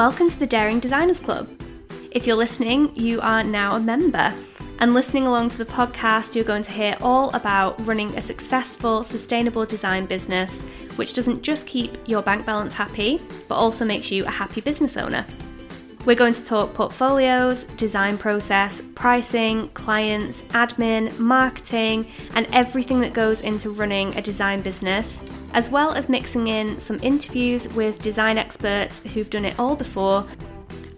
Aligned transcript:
welcome 0.00 0.30
to 0.30 0.38
the 0.38 0.46
Daring 0.46 0.80
Designers 0.80 1.20
Club. 1.20 1.46
If 2.10 2.26
you're 2.26 2.34
listening, 2.34 2.90
you 2.96 3.20
are 3.20 3.44
now 3.44 3.76
a 3.76 3.80
member. 3.80 4.32
And 4.78 4.94
listening 4.94 5.26
along 5.26 5.50
to 5.50 5.58
the 5.58 5.66
podcast, 5.66 6.34
you're 6.34 6.42
going 6.42 6.62
to 6.62 6.70
hear 6.70 6.96
all 7.02 7.28
about 7.36 7.78
running 7.86 8.16
a 8.16 8.22
successful, 8.22 9.04
sustainable 9.04 9.66
design 9.66 10.06
business, 10.06 10.62
which 10.96 11.12
doesn't 11.12 11.42
just 11.42 11.66
keep 11.66 11.98
your 12.08 12.22
bank 12.22 12.46
balance 12.46 12.72
happy, 12.72 13.20
but 13.46 13.56
also 13.56 13.84
makes 13.84 14.10
you 14.10 14.24
a 14.24 14.30
happy 14.30 14.62
business 14.62 14.96
owner. 14.96 15.26
We're 16.06 16.16
going 16.16 16.32
to 16.32 16.42
talk 16.42 16.72
portfolios, 16.72 17.64
design 17.64 18.16
process, 18.16 18.80
pricing, 18.94 19.68
clients, 19.70 20.40
admin, 20.44 21.18
marketing, 21.18 22.06
and 22.34 22.46
everything 22.54 23.00
that 23.00 23.12
goes 23.12 23.42
into 23.42 23.68
running 23.70 24.16
a 24.16 24.22
design 24.22 24.62
business, 24.62 25.20
as 25.52 25.68
well 25.68 25.92
as 25.92 26.08
mixing 26.08 26.46
in 26.46 26.80
some 26.80 26.98
interviews 27.02 27.68
with 27.74 28.00
design 28.00 28.38
experts 28.38 29.00
who've 29.12 29.28
done 29.28 29.44
it 29.44 29.58
all 29.58 29.76
before. 29.76 30.26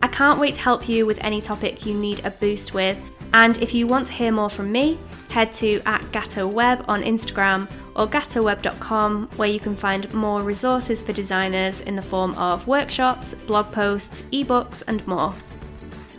I 0.03 0.07
can't 0.07 0.39
wait 0.39 0.55
to 0.55 0.61
help 0.61 0.89
you 0.89 1.05
with 1.05 1.19
any 1.25 1.43
topic 1.43 1.85
you 1.85 1.95
need 1.95 2.25
a 2.25 2.31
boost 2.31 2.73
with. 2.73 2.97
And 3.35 3.59
if 3.59 3.75
you 3.75 3.89
want 3.89 4.07
to 4.07 4.13
hear 4.13 4.31
more 4.31 4.51
from 4.51 4.71
me, 4.71 4.99
head 5.31 5.53
to 5.55 5.81
at 5.85 6.03
GattoWeb 6.13 6.85
on 6.87 7.03
Instagram 7.03 7.69
or 7.95 8.07
gattoweb.com, 8.07 9.29
where 9.37 9.49
you 9.49 9.61
can 9.61 9.77
find 9.77 10.13
more 10.15 10.43
resources 10.43 11.03
for 11.03 11.13
designers 11.13 11.81
in 11.83 11.97
the 11.97 12.03
form 12.03 12.35
of 12.35 12.67
workshops, 12.67 13.35
blog 13.35 13.71
posts, 13.73 14.23
ebooks, 14.33 14.83
and 14.87 15.07
more. 15.07 15.35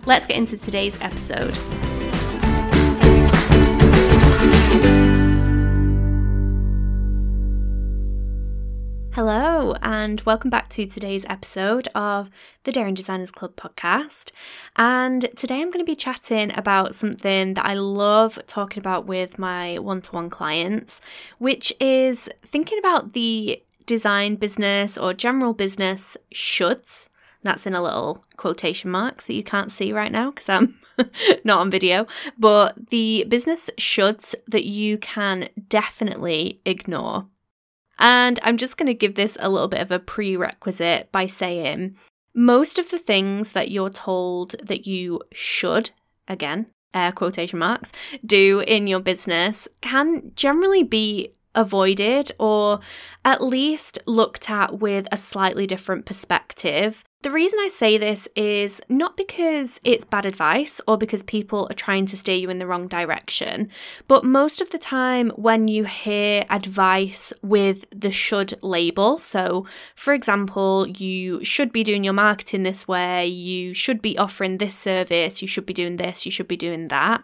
Let's 0.05 0.27
get 0.27 0.37
into 0.37 0.57
today's 0.57 0.99
episode. 1.01 1.57
Hello, 9.15 9.75
and 9.83 10.19
welcome 10.21 10.49
back 10.49 10.69
to 10.69 10.87
today's 10.87 11.23
episode 11.29 11.87
of 11.93 12.31
the 12.63 12.71
Daring 12.71 12.95
Designers 12.95 13.29
Club 13.29 13.55
podcast. 13.55 14.31
And 14.75 15.29
today 15.35 15.61
I'm 15.61 15.69
going 15.69 15.85
to 15.85 15.91
be 15.91 15.95
chatting 15.95 16.51
about 16.57 16.95
something 16.95 17.53
that 17.53 17.63
I 17.63 17.75
love 17.75 18.39
talking 18.47 18.79
about 18.79 19.05
with 19.05 19.37
my 19.37 19.77
one 19.77 20.01
to 20.01 20.13
one 20.13 20.31
clients, 20.31 20.99
which 21.37 21.71
is 21.79 22.27
thinking 22.43 22.79
about 22.79 23.13
the 23.13 23.61
design 23.85 24.35
business 24.35 24.97
or 24.97 25.13
general 25.13 25.53
business 25.53 26.17
shoulds. 26.33 27.09
That's 27.43 27.67
in 27.67 27.75
a 27.75 27.83
little 27.83 28.25
quotation 28.35 28.89
marks 28.89 29.25
that 29.25 29.35
you 29.35 29.43
can't 29.43 29.71
see 29.71 29.93
right 29.93 30.11
now 30.11 30.31
because 30.31 30.49
I'm 30.49 30.73
not 31.43 31.59
on 31.59 31.69
video, 31.69 32.07
but 32.39 32.89
the 32.89 33.27
business 33.29 33.69
shoulds 33.77 34.33
that 34.47 34.65
you 34.65 34.97
can 34.97 35.49
definitely 35.69 36.61
ignore. 36.65 37.27
And 37.99 38.39
I'm 38.43 38.57
just 38.57 38.77
going 38.77 38.87
to 38.87 38.93
give 38.93 39.15
this 39.15 39.37
a 39.39 39.49
little 39.49 39.67
bit 39.67 39.81
of 39.81 39.91
a 39.91 39.99
prerequisite 39.99 41.11
by 41.11 41.27
saying 41.27 41.95
most 42.33 42.79
of 42.79 42.89
the 42.89 42.97
things 42.97 43.51
that 43.51 43.71
you're 43.71 43.89
told 43.89 44.55
that 44.63 44.87
you 44.87 45.21
should, 45.31 45.91
again, 46.27 46.67
air 46.93 47.11
quotation 47.11 47.59
marks, 47.59 47.91
do 48.25 48.63
in 48.67 48.87
your 48.87 48.99
business 48.99 49.67
can 49.81 50.31
generally 50.35 50.83
be 50.83 51.33
avoided 51.55 52.31
or 52.39 52.79
at 53.23 53.43
least 53.43 53.99
looked 54.07 54.49
at 54.49 54.79
with 54.79 55.07
a 55.11 55.17
slightly 55.17 55.67
different 55.67 56.05
perspective. 56.05 57.03
The 57.23 57.31
reason 57.31 57.57
I 57.61 57.69
say 57.69 57.97
this 57.97 58.27
is 58.35 58.81
not 58.89 59.15
because 59.15 59.79
it's 59.85 60.03
bad 60.03 60.25
advice 60.25 60.81
or 60.89 60.97
because 60.97 61.23
people 61.23 61.67
are 61.69 61.73
trying 61.73 62.05
to 62.07 62.17
steer 62.17 62.35
you 62.35 62.49
in 62.49 62.59
the 62.59 62.67
wrong 62.67 62.89
direction, 62.89 63.71
but 64.09 64.25
most 64.25 64.59
of 64.59 64.71
the 64.71 64.77
time 64.77 65.29
when 65.37 65.69
you 65.69 65.85
hear 65.85 66.43
advice 66.49 67.31
with 67.41 67.85
the 67.91 68.11
should 68.11 68.61
label, 68.61 69.19
so 69.19 69.65
for 69.95 70.13
example, 70.13 70.85
you 70.85 71.41
should 71.45 71.71
be 71.71 71.85
doing 71.85 72.03
your 72.03 72.11
marketing 72.11 72.63
this 72.63 72.89
way, 72.89 73.25
you 73.25 73.73
should 73.73 74.01
be 74.01 74.17
offering 74.17 74.57
this 74.57 74.77
service, 74.77 75.41
you 75.41 75.47
should 75.47 75.65
be 75.65 75.73
doing 75.73 75.95
this, 75.95 76.25
you 76.25 76.31
should 76.31 76.49
be 76.49 76.57
doing 76.57 76.89
that 76.89 77.23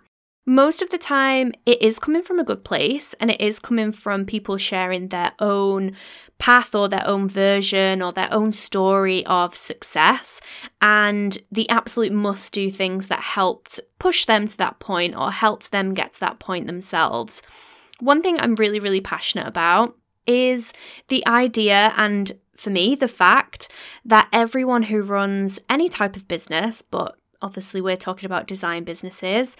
most 0.50 0.82
of 0.82 0.90
the 0.90 0.98
time 0.98 1.54
it 1.68 1.80
is 1.80 2.00
coming 2.00 2.24
from 2.24 2.40
a 2.40 2.44
good 2.44 2.64
place 2.64 3.14
and 3.20 3.30
it 3.30 3.40
is 3.40 3.60
coming 3.60 3.92
from 3.92 4.26
people 4.26 4.58
sharing 4.58 5.10
their 5.10 5.32
own 5.38 5.96
path 6.40 6.74
or 6.74 6.90
their 6.90 7.06
own 7.06 7.28
version 7.28 8.02
or 8.02 8.12
their 8.12 8.34
own 8.34 8.52
story 8.52 9.24
of 9.28 9.56
success 9.56 10.42
and 10.82 11.38
the 11.52 11.70
absolute 11.70 12.12
must 12.12 12.52
do 12.52 12.72
things 12.72 13.10
that 13.10 13.20
helped 13.20 13.80
push 14.00 14.26
them 14.26 14.48
to 14.48 14.58
that 14.58 14.80
point 14.80 15.16
or 15.16 15.32
helped 15.32 15.70
them 15.70 15.94
get 15.94 16.16
to 16.16 16.20
that 16.20 16.40
point 16.40 16.66
themselves. 16.66 17.44
One 18.00 18.24
thing 18.24 18.40
I'm 18.40 18.56
really, 18.56 18.80
really 18.80 19.02
passionate 19.02 19.46
about 19.46 19.96
is 20.26 20.74
the 21.10 21.26
idea 21.28 21.94
and 21.96 22.31
for 22.58 22.72
me, 22.72 22.96
the 22.96 23.08
fact 23.08 23.70
that 24.04 24.28
everyone 24.34 24.84
who 24.84 25.04
runs 25.04 25.60
any 25.70 25.90
type 25.90 26.16
of 26.16 26.28
business, 26.28 26.81
but 26.81 27.19
obviously 27.41 27.81
we're 27.81 27.97
talking 27.97 28.25
about 28.25 28.47
design 28.47 28.83
businesses, 28.83 29.55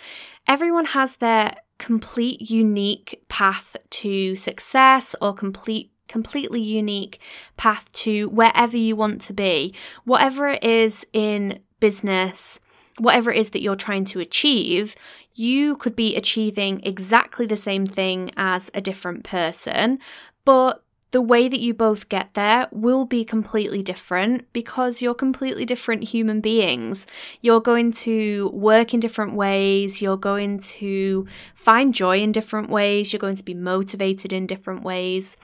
everyone 0.48 0.86
has 0.86 1.18
their 1.18 1.56
complete 1.78 2.50
unique 2.50 3.24
path 3.30 3.78
to 3.90 4.36
success 4.36 5.16
or 5.22 5.34
complete 5.34 5.92
completely 6.08 6.60
unique 6.60 7.20
path 7.56 7.90
to 7.92 8.28
wherever 8.30 8.76
you 8.76 8.96
want 8.96 9.22
to 9.22 9.32
be. 9.32 9.74
Whatever 10.06 10.48
it 10.48 10.64
is 10.64 11.06
in 11.14 11.60
business, 11.80 12.60
whatever 12.98 13.32
it 13.32 13.38
is 13.38 13.52
that 13.52 13.62
you're 13.62 13.76
trying 13.76 14.06
to 14.06 14.20
achieve, 14.20 14.96
you 15.36 15.78
could 15.78 15.96
be 15.96 16.16
achieving 16.16 16.82
exactly 16.84 17.46
the 17.46 17.56
same 17.56 17.86
thing 17.86 18.32
as 18.36 18.70
a 18.74 18.82
different 18.82 19.24
person, 19.24 20.00
but 20.44 20.84
the 21.12 21.22
way 21.22 21.48
that 21.48 21.60
you 21.60 21.74
both 21.74 22.08
get 22.10 22.34
there 22.34 22.68
will 22.72 23.06
be 23.06 23.26
completely 23.26 23.82
different 23.82 24.52
because 24.54 25.02
you're 25.02 25.16
completely 25.16 25.66
different 25.66 26.04
human 26.04 26.40
beings. 26.40 27.08
You're 27.42 27.62
going 27.62 27.94
to 27.94 28.50
work 28.54 28.94
in 28.94 29.00
different 29.00 29.34
ways, 29.34 30.02
you're 30.02 30.18
going 30.18 30.60
to 30.60 31.28
find 31.56 31.94
joy 31.94 32.20
in 32.20 32.32
different 32.32 32.70
ways, 32.70 33.12
you're 33.12 33.20
going 33.20 33.38
to 33.38 33.44
be 33.44 33.54
motivated 33.54 34.32
in 34.32 34.46
different 34.46 34.84
ways. 34.84 35.36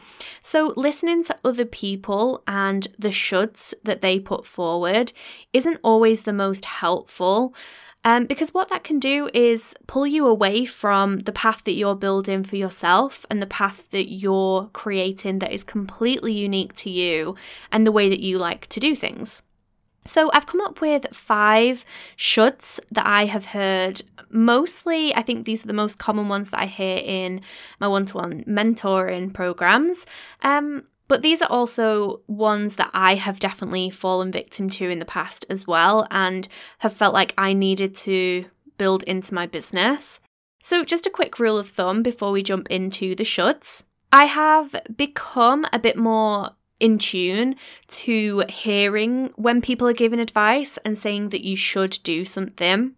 So, 0.41 0.73
listening 0.75 1.23
to 1.25 1.37
other 1.43 1.65
people 1.65 2.43
and 2.47 2.87
the 2.99 3.09
shoulds 3.09 3.73
that 3.83 4.01
they 4.01 4.19
put 4.19 4.45
forward 4.45 5.13
isn't 5.51 5.79
always 5.83 6.23
the 6.23 6.33
most 6.33 6.65
helpful. 6.65 7.55
Um, 8.05 8.27
because 8.27 8.53
what 8.53 8.69
that 8.69 8.83
can 8.83 8.99
do 8.99 9.29
is 9.33 9.73
pull 9.87 10.05
you 10.05 10.27
away 10.27 10.65
from 10.65 11.19
the 11.21 11.31
path 11.31 11.63
that 11.63 11.73
you're 11.73 11.95
building 11.95 12.43
for 12.43 12.55
yourself 12.55 13.25
and 13.31 13.41
the 13.41 13.47
path 13.47 13.89
that 13.89 14.11
you're 14.11 14.69
creating 14.73 15.39
that 15.39 15.51
is 15.51 15.63
completely 15.63 16.31
unique 16.31 16.75
to 16.77 16.91
you 16.91 17.35
and 17.71 17.85
the 17.85 17.91
way 17.91 18.07
that 18.07 18.19
you 18.19 18.37
like 18.37 18.67
to 18.67 18.79
do 18.79 18.95
things. 18.95 19.41
So, 20.07 20.29
I've 20.33 20.45
come 20.45 20.61
up 20.61 20.81
with 20.81 21.07
five 21.13 21.83
shoulds 22.15 22.79
that 22.91 23.07
I 23.07 23.25
have 23.25 23.45
heard. 23.45 24.03
Mostly, 24.29 25.15
I 25.15 25.23
think 25.23 25.45
these 25.45 25.63
are 25.63 25.67
the 25.67 25.73
most 25.73 25.97
common 25.97 26.27
ones 26.27 26.51
that 26.51 26.59
I 26.59 26.67
hear 26.67 27.01
in 27.03 27.41
my 27.79 27.87
one 27.87 28.05
to 28.05 28.17
one 28.17 28.43
mentoring 28.43 29.33
programs. 29.33 30.05
Um, 30.43 30.83
but 31.07 31.21
these 31.21 31.41
are 31.41 31.51
also 31.51 32.21
ones 32.27 32.75
that 32.75 32.89
I 32.93 33.15
have 33.15 33.39
definitely 33.39 33.89
fallen 33.89 34.31
victim 34.31 34.69
to 34.71 34.89
in 34.89 34.99
the 34.99 35.05
past 35.05 35.45
as 35.49 35.67
well 35.67 36.07
and 36.09 36.47
have 36.79 36.93
felt 36.93 37.13
like 37.13 37.33
I 37.37 37.53
needed 37.53 37.95
to 37.97 38.45
build 38.77 39.03
into 39.03 39.33
my 39.33 39.45
business. 39.45 40.19
So, 40.61 40.83
just 40.83 41.05
a 41.05 41.11
quick 41.11 41.37
rule 41.37 41.57
of 41.57 41.69
thumb 41.69 42.01
before 42.01 42.31
we 42.31 42.41
jump 42.41 42.69
into 42.71 43.15
the 43.15 43.23
shoulds. 43.23 43.83
I 44.11 44.25
have 44.25 44.75
become 44.95 45.67
a 45.71 45.79
bit 45.79 45.97
more 45.97 46.51
in 46.79 46.97
tune 46.97 47.55
to 47.87 48.43
hearing 48.49 49.31
when 49.35 49.61
people 49.61 49.87
are 49.87 49.93
giving 49.93 50.19
advice 50.19 50.77
and 50.83 50.97
saying 50.97 51.29
that 51.29 51.45
you 51.45 51.55
should 51.55 51.99
do 52.03 52.25
something. 52.25 52.95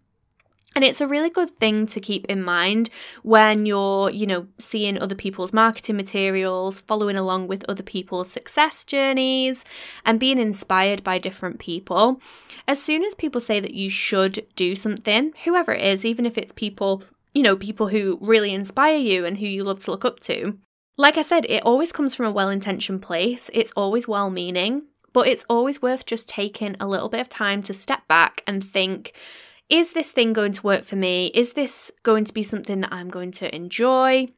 And 0.78 0.84
it's 0.84 1.00
a 1.00 1.08
really 1.08 1.28
good 1.28 1.58
thing 1.58 1.88
to 1.88 1.98
keep 1.98 2.24
in 2.26 2.40
mind 2.40 2.88
when 3.24 3.66
you're, 3.66 4.10
you 4.10 4.28
know, 4.28 4.46
seeing 4.58 4.96
other 4.96 5.16
people's 5.16 5.52
marketing 5.52 5.96
materials, 5.96 6.82
following 6.82 7.16
along 7.16 7.48
with 7.48 7.64
other 7.68 7.82
people's 7.82 8.30
success 8.30 8.84
journeys, 8.84 9.64
and 10.04 10.20
being 10.20 10.38
inspired 10.38 11.02
by 11.02 11.18
different 11.18 11.58
people. 11.58 12.20
As 12.68 12.80
soon 12.80 13.02
as 13.02 13.16
people 13.16 13.40
say 13.40 13.58
that 13.58 13.74
you 13.74 13.90
should 13.90 14.46
do 14.54 14.76
something, 14.76 15.32
whoever 15.42 15.72
it 15.72 15.82
is, 15.84 16.04
even 16.04 16.24
if 16.24 16.38
it's 16.38 16.52
people, 16.52 17.02
you 17.34 17.42
know, 17.42 17.56
people 17.56 17.88
who 17.88 18.16
really 18.20 18.54
inspire 18.54 18.98
you 18.98 19.24
and 19.24 19.38
who 19.38 19.46
you 19.46 19.64
love 19.64 19.80
to 19.80 19.90
look 19.90 20.04
up 20.04 20.20
to, 20.20 20.58
like 20.96 21.18
I 21.18 21.22
said, 21.22 21.44
it 21.48 21.64
always 21.64 21.90
comes 21.90 22.14
from 22.14 22.26
a 22.26 22.30
well 22.30 22.50
intentioned 22.50 23.02
place, 23.02 23.50
it's 23.52 23.72
always 23.72 24.06
well 24.06 24.30
meaning, 24.30 24.84
but 25.12 25.26
it's 25.26 25.44
always 25.48 25.82
worth 25.82 26.06
just 26.06 26.28
taking 26.28 26.76
a 26.78 26.86
little 26.86 27.08
bit 27.08 27.20
of 27.20 27.28
time 27.28 27.64
to 27.64 27.74
step 27.74 28.06
back 28.06 28.44
and 28.46 28.64
think 28.64 29.12
is 29.70 29.92
this 29.92 30.10
thing 30.10 30.32
going 30.32 30.52
to 30.52 30.62
work 30.62 30.84
for 30.84 30.96
me? 30.96 31.26
Is 31.34 31.52
this 31.52 31.90
going 32.02 32.24
to 32.24 32.32
be 32.32 32.42
something 32.42 32.80
that 32.80 32.92
I'm 32.92 33.08
going 33.08 33.32
to 33.32 33.54
enjoy? 33.54 34.28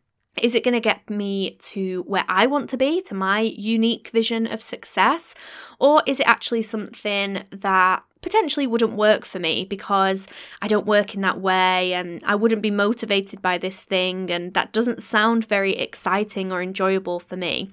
Is 0.41 0.55
it 0.55 0.65
going 0.65 0.75
to 0.75 0.81
get 0.81 1.09
me 1.11 1.59
to 1.63 2.03
where 2.03 2.25
I 2.29 2.47
want 2.47 2.71
to 2.71 2.77
be, 2.77 3.03
to 3.03 3.15
my 3.15 3.41
unique 3.41 4.09
vision 4.09 4.47
of 4.47 4.63
success? 4.63 5.35
Or 5.79 6.03
is 6.07 6.21
it 6.21 6.27
actually 6.27 6.63
something 6.63 7.45
that 7.51 8.05
potentially 8.23 8.67
wouldn't 8.67 8.93
work 8.93 9.25
for 9.25 9.39
me 9.39 9.65
because 9.65 10.29
I 10.61 10.69
don't 10.69 10.87
work 10.87 11.15
in 11.15 11.21
that 11.23 11.41
way 11.41 11.95
and 11.95 12.23
I 12.25 12.35
wouldn't 12.35 12.63
be 12.63 12.71
motivated 12.71 13.41
by 13.41 13.59
this 13.59 13.81
thing 13.81 14.31
and 14.31 14.55
that 14.55 14.73
doesn't 14.73 15.03
sound 15.03 15.47
very 15.47 15.77
exciting 15.77 16.53
or 16.53 16.63
enjoyable 16.63 17.21
for 17.21 17.37
me. 17.37 17.71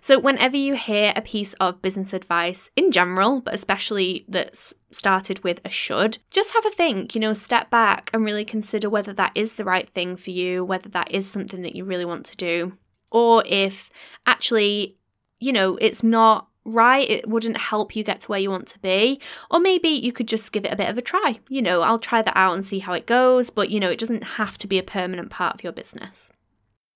So, 0.00 0.18
whenever 0.18 0.56
you 0.56 0.74
hear 0.74 1.12
a 1.14 1.20
piece 1.20 1.54
of 1.54 1.82
business 1.82 2.12
advice 2.12 2.70
in 2.76 2.90
general, 2.90 3.40
but 3.40 3.54
especially 3.54 4.24
that's 4.28 4.74
started 4.90 5.42
with 5.44 5.60
a 5.64 5.70
should, 5.70 6.18
just 6.30 6.52
have 6.52 6.66
a 6.66 6.70
think, 6.70 7.14
you 7.14 7.20
know, 7.20 7.32
step 7.32 7.70
back 7.70 8.10
and 8.12 8.24
really 8.24 8.44
consider 8.44 8.90
whether 8.90 9.12
that 9.12 9.32
is 9.34 9.54
the 9.54 9.64
right 9.64 9.88
thing 9.90 10.16
for 10.16 10.30
you, 10.30 10.64
whether 10.64 10.88
that 10.88 11.10
is 11.10 11.30
something 11.30 11.62
that 11.62 11.76
you 11.76 11.84
really 11.84 12.04
want 12.04 12.26
to 12.26 12.36
do, 12.36 12.76
or 13.10 13.42
if 13.46 13.90
actually, 14.26 14.96
you 15.38 15.52
know, 15.52 15.76
it's 15.76 16.02
not 16.02 16.48
right, 16.64 17.08
it 17.08 17.28
wouldn't 17.28 17.56
help 17.56 17.96
you 17.96 18.04
get 18.04 18.20
to 18.22 18.28
where 18.28 18.40
you 18.40 18.50
want 18.50 18.68
to 18.68 18.78
be. 18.80 19.20
Or 19.50 19.60
maybe 19.60 19.88
you 19.88 20.12
could 20.12 20.28
just 20.28 20.52
give 20.52 20.64
it 20.64 20.72
a 20.72 20.76
bit 20.76 20.88
of 20.88 20.98
a 20.98 21.02
try. 21.02 21.38
You 21.48 21.62
know, 21.62 21.82
I'll 21.82 21.98
try 21.98 22.22
that 22.22 22.36
out 22.36 22.54
and 22.54 22.64
see 22.64 22.80
how 22.80 22.92
it 22.92 23.06
goes, 23.06 23.50
but 23.50 23.70
you 23.70 23.80
know, 23.80 23.90
it 23.90 23.98
doesn't 23.98 24.24
have 24.24 24.58
to 24.58 24.66
be 24.66 24.78
a 24.78 24.82
permanent 24.82 25.30
part 25.30 25.54
of 25.54 25.62
your 25.62 25.72
business. 25.72 26.30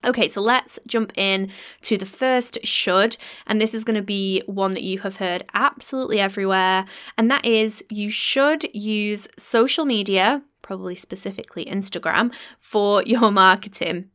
Okay, 0.05 0.29
so 0.29 0.43
let's 0.43 0.79
jump 0.87 1.13
in 1.17 1.51
to 1.83 1.97
the 1.97 2.05
first 2.05 2.59
should, 2.63 3.17
and 3.47 3.59
this 3.59 3.73
is 3.73 3.85
going 3.85 3.97
to 3.97 4.03
be 4.03 4.43
one 4.45 4.73
that 4.73 4.83
you 4.83 4.99
have 5.01 5.17
heard 5.17 5.45
absolutely 5.55 6.21
everywhere, 6.21 6.85
and 7.17 7.31
that 7.31 7.47
is 7.47 7.83
you 7.89 8.11
should 8.11 8.67
use 8.75 9.29
social 9.39 9.87
media, 9.87 10.43
probably 10.61 10.95
specifically 10.95 11.65
Instagram, 11.65 12.35
for 12.59 13.03
your 13.05 13.31
marketing. 13.31 14.11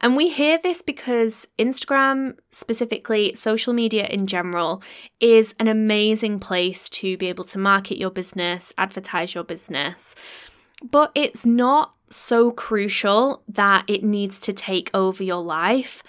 And 0.00 0.16
we 0.16 0.28
hear 0.28 0.58
this 0.58 0.82
because 0.82 1.46
Instagram, 1.58 2.36
specifically 2.50 3.34
social 3.34 3.72
media 3.72 4.06
in 4.06 4.26
general, 4.26 4.82
is 5.20 5.54
an 5.58 5.68
amazing 5.68 6.38
place 6.40 6.88
to 6.90 7.16
be 7.16 7.28
able 7.28 7.44
to 7.44 7.58
market 7.58 7.98
your 7.98 8.10
business, 8.10 8.72
advertise 8.78 9.34
your 9.34 9.44
business. 9.44 10.14
But 10.82 11.12
it's 11.14 11.46
not 11.46 11.94
so 12.10 12.50
crucial 12.50 13.42
that 13.48 13.84
it 13.88 14.04
needs 14.04 14.38
to 14.40 14.52
take 14.52 14.90
over 14.94 15.22
your 15.22 15.42
life. 15.42 16.02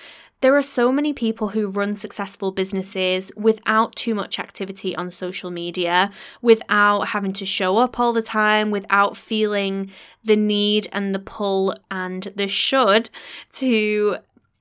There 0.43 0.57
are 0.57 0.61
so 0.61 0.91
many 0.91 1.13
people 1.13 1.47
who 1.47 1.67
run 1.67 1.95
successful 1.95 2.51
businesses 2.51 3.31
without 3.37 3.95
too 3.95 4.13
much 4.13 4.39
activity 4.39 4.93
on 4.93 5.09
social 5.09 5.51
media, 5.51 6.11
without 6.41 7.07
having 7.07 7.31
to 7.31 7.45
show 7.45 7.77
up 7.77 7.97
all 7.97 8.11
the 8.11 8.21
time, 8.21 8.69
without 8.69 9.15
feeling 9.15 9.89
the 10.21 10.35
need 10.35 10.89
and 10.91 11.15
the 11.15 11.19
pull 11.19 11.77
and 11.89 12.23
the 12.35 12.49
should 12.49 13.09
to 13.53 14.17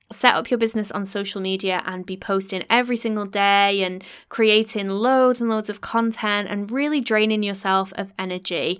set 0.09 0.35
up 0.35 0.49
your 0.49 0.57
business 0.57 0.89
on 0.89 1.05
social 1.05 1.41
media 1.41 1.83
and 1.85 2.05
be 2.05 2.15
posting 2.15 2.63
every 2.69 2.95
single 2.95 3.25
day 3.25 3.83
and 3.83 4.05
creating 4.29 4.87
loads 4.87 5.41
and 5.41 5.49
loads 5.49 5.67
of 5.67 5.81
content 5.81 6.47
and 6.49 6.71
really 6.71 7.01
draining 7.01 7.43
yourself 7.43 7.91
of 7.97 8.13
energy. 8.17 8.79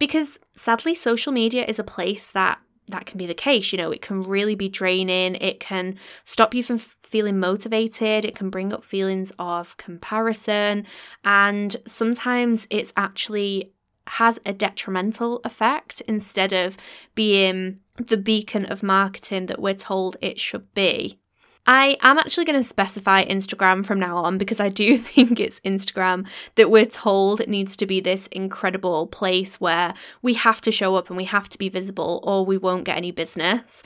Because 0.00 0.40
sadly, 0.56 0.96
social 0.96 1.32
media 1.32 1.64
is 1.64 1.78
a 1.78 1.84
place 1.84 2.26
that 2.26 2.58
that 2.90 3.06
can 3.06 3.18
be 3.18 3.26
the 3.26 3.34
case. 3.34 3.72
You 3.72 3.78
know, 3.78 3.90
it 3.90 4.02
can 4.02 4.22
really 4.22 4.54
be 4.54 4.68
draining. 4.68 5.36
It 5.36 5.60
can 5.60 5.96
stop 6.24 6.54
you 6.54 6.62
from 6.62 6.78
feeling 6.78 7.38
motivated. 7.38 8.24
It 8.24 8.34
can 8.34 8.50
bring 8.50 8.72
up 8.72 8.84
feelings 8.84 9.32
of 9.38 9.76
comparison. 9.76 10.86
And 11.24 11.76
sometimes 11.86 12.66
it's 12.70 12.92
actually 12.96 13.72
has 14.06 14.40
a 14.44 14.52
detrimental 14.52 15.40
effect 15.44 16.02
instead 16.08 16.52
of 16.52 16.76
being 17.14 17.78
the 17.96 18.16
beacon 18.16 18.64
of 18.66 18.82
marketing 18.82 19.46
that 19.46 19.60
we're 19.60 19.74
told 19.74 20.16
it 20.20 20.40
should 20.40 20.72
be. 20.74 21.19
I 21.72 21.96
am 22.02 22.18
actually 22.18 22.46
going 22.46 22.60
to 22.60 22.68
specify 22.68 23.24
Instagram 23.24 23.86
from 23.86 24.00
now 24.00 24.16
on 24.16 24.38
because 24.38 24.58
I 24.58 24.70
do 24.70 24.98
think 24.98 25.38
it's 25.38 25.60
Instagram 25.60 26.26
that 26.56 26.68
we're 26.68 26.84
told 26.84 27.46
needs 27.46 27.76
to 27.76 27.86
be 27.86 28.00
this 28.00 28.26
incredible 28.32 29.06
place 29.06 29.60
where 29.60 29.94
we 30.20 30.34
have 30.34 30.60
to 30.62 30.72
show 30.72 30.96
up 30.96 31.10
and 31.10 31.16
we 31.16 31.26
have 31.26 31.48
to 31.50 31.58
be 31.58 31.68
visible 31.68 32.18
or 32.24 32.44
we 32.44 32.58
won't 32.58 32.82
get 32.82 32.96
any 32.96 33.12
business. 33.12 33.84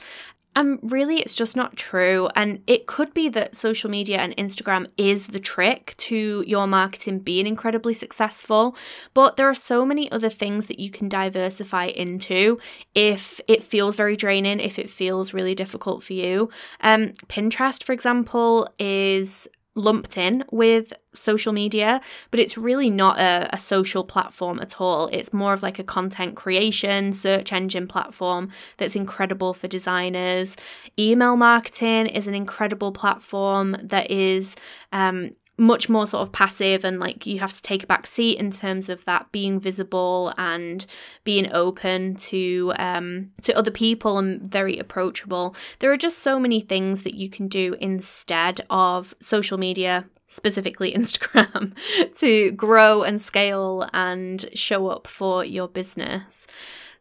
And 0.55 0.79
really, 0.81 1.17
it's 1.17 1.35
just 1.35 1.55
not 1.55 1.75
true. 1.75 2.29
And 2.35 2.61
it 2.65 2.87
could 2.87 3.13
be 3.13 3.27
that 3.29 3.55
social 3.55 3.89
media 3.89 4.19
and 4.19 4.35
Instagram 4.37 4.89
is 4.97 5.27
the 5.27 5.39
trick 5.39 5.95
to 5.97 6.43
your 6.47 6.65
marketing 6.65 7.19
being 7.19 7.45
incredibly 7.45 7.93
successful. 7.93 8.75
But 9.13 9.35
there 9.35 9.49
are 9.49 9.53
so 9.53 9.85
many 9.85 10.09
other 10.11 10.29
things 10.29 10.67
that 10.67 10.79
you 10.79 10.89
can 10.89 11.09
diversify 11.09 11.87
into 11.87 12.57
if 12.93 13.41
it 13.47 13.63
feels 13.63 13.97
very 13.97 14.15
draining, 14.15 14.61
if 14.61 14.79
it 14.79 14.89
feels 14.89 15.33
really 15.33 15.55
difficult 15.55 16.03
for 16.03 16.13
you. 16.13 16.49
Um, 16.79 17.11
Pinterest, 17.27 17.83
for 17.83 17.91
example, 17.91 18.69
is 18.79 19.49
lumped 19.75 20.17
in 20.17 20.43
with 20.51 20.93
social 21.13 21.53
media, 21.53 22.01
but 22.31 22.39
it's 22.39 22.57
really 22.57 22.89
not 22.89 23.19
a, 23.19 23.49
a, 23.53 23.57
social 23.57 24.03
platform 24.03 24.59
at 24.59 24.79
all. 24.79 25.07
It's 25.07 25.33
more 25.33 25.53
of 25.53 25.61
like 25.61 25.79
a 25.79 25.83
content 25.83 26.35
creation, 26.35 27.13
search 27.13 27.51
engine 27.51 27.87
platform 27.87 28.49
that's 28.77 28.95
incredible 28.95 29.53
for 29.53 29.67
designers. 29.67 30.55
Email 30.97 31.35
marketing 31.35 32.07
is 32.07 32.27
an 32.27 32.35
incredible 32.35 32.91
platform 32.91 33.75
that 33.81 34.09
is 34.09 34.55
um, 34.91 35.31
much 35.57 35.87
more 35.87 36.05
sort 36.05 36.21
of 36.21 36.31
passive 36.33 36.83
and 36.83 36.99
like 36.99 37.25
you 37.25 37.39
have 37.39 37.53
to 37.53 37.61
take 37.61 37.83
a 37.83 37.87
back 37.87 38.05
seat 38.05 38.37
in 38.37 38.51
terms 38.51 38.89
of 38.89 39.05
that 39.05 39.31
being 39.31 39.59
visible 39.59 40.33
and 40.37 40.85
being 41.23 41.51
open 41.53 42.15
to 42.15 42.73
um 42.77 43.31
to 43.41 43.57
other 43.57 43.71
people 43.71 44.17
and 44.17 44.45
very 44.47 44.77
approachable. 44.77 45.55
There 45.79 45.91
are 45.91 45.97
just 45.97 46.19
so 46.19 46.39
many 46.39 46.59
things 46.59 47.03
that 47.03 47.15
you 47.15 47.29
can 47.29 47.47
do 47.47 47.75
instead 47.79 48.61
of 48.69 49.15
social 49.19 49.57
media 49.57 50.05
specifically 50.27 50.93
Instagram 50.97 51.73
to 52.17 52.51
grow 52.51 53.03
and 53.03 53.21
scale 53.21 53.87
and 53.93 54.45
show 54.53 54.87
up 54.87 55.07
for 55.07 55.45
your 55.45 55.67
business 55.67 56.47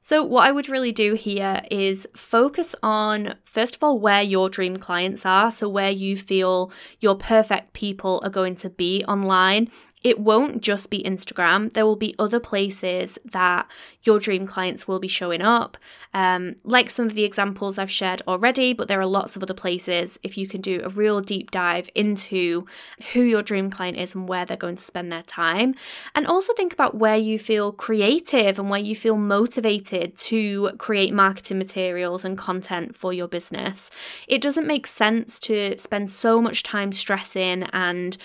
so, 0.07 0.23
what 0.23 0.47
I 0.47 0.53
would 0.53 0.69
really 0.69 0.93
do 0.93 1.15
here 1.15 1.63
is 1.71 2.07
focus 2.15 2.77
on, 2.83 3.37
first 3.47 3.75
of 3.75 3.83
all, 3.83 3.99
where 3.99 4.21
your 4.21 4.51
dream 4.51 4.77
clients 4.77 5.25
are. 5.25 5.51
So, 5.51 5.67
where 5.67 5.91
you 5.91 6.15
feel 6.15 6.71
your 7.01 7.15
perfect 7.15 7.73
people 7.73 8.21
are 8.23 8.29
going 8.29 8.57
to 8.57 8.69
be 8.69 9.03
online 9.09 9.71
it 10.05 10.21
won't 10.21 10.61
just 10.61 10.91
be 10.91 11.03
Instagram. 11.03 11.73
There 11.73 11.87
will 11.87 11.97
be 11.97 12.15
other 12.19 12.39
places 12.39 13.19
that 13.25 13.67
your 14.03 14.21
dream 14.21 14.47
clients 14.47 14.87
will 14.87 14.99
be 14.99 15.09
showing 15.09 15.41
up, 15.41 15.79
um, 16.13 16.57
like 16.63 16.91
some 16.91 17.07
of 17.07 17.15
the 17.15 17.25
examples 17.25 17.79
I've 17.79 17.91
shared 17.91 18.21
already, 18.29 18.75
but 18.75 18.87
there 18.87 19.01
are 19.01 19.07
lots 19.07 19.35
of 19.35 19.43
other 19.43 19.55
places 19.55 20.19
if 20.23 20.37
you 20.37 20.47
can 20.47 20.61
do 20.61 20.83
a 20.85 20.91
real 20.91 21.23
deep 21.23 21.51
dive 21.51 21.89
into 21.95 22.67
who 23.15 23.23
your 23.23 23.43
dream 23.43 23.71
client 23.71 23.97
is 23.97 24.15
and 24.15 24.29
where 24.29 24.45
they're 24.45 24.59
going 24.59 24.77
to 24.77 24.83
spend 24.83 25.11
their 25.11 25.23
time. 25.23 25.75
And 26.15 26.27
also 26.27 26.53
think 26.53 26.75
about 26.75 26.95
where 26.95 27.17
you 27.17 27.39
feel 27.39 27.73
creative 27.73 28.59
and 28.59 28.69
where 28.69 28.81
you 28.81 28.95
feel 28.95 29.17
motivated 29.17 30.19
to 30.19 30.71
create 30.77 31.15
marketing 31.15 31.57
materials 31.57 32.27
and 32.27 32.37
content 32.37 32.95
for 32.95 33.15
your 33.15 33.27
business. 33.27 33.91
It 34.29 34.43
doesn't 34.43 34.67
make 34.67 34.87
sense 34.87 35.39
to 35.41 35.79
spend 35.79 36.11
so 36.11 36.43
much 36.43 36.63
time 36.63 36.93
stressing 36.93 37.63
and 37.73 38.19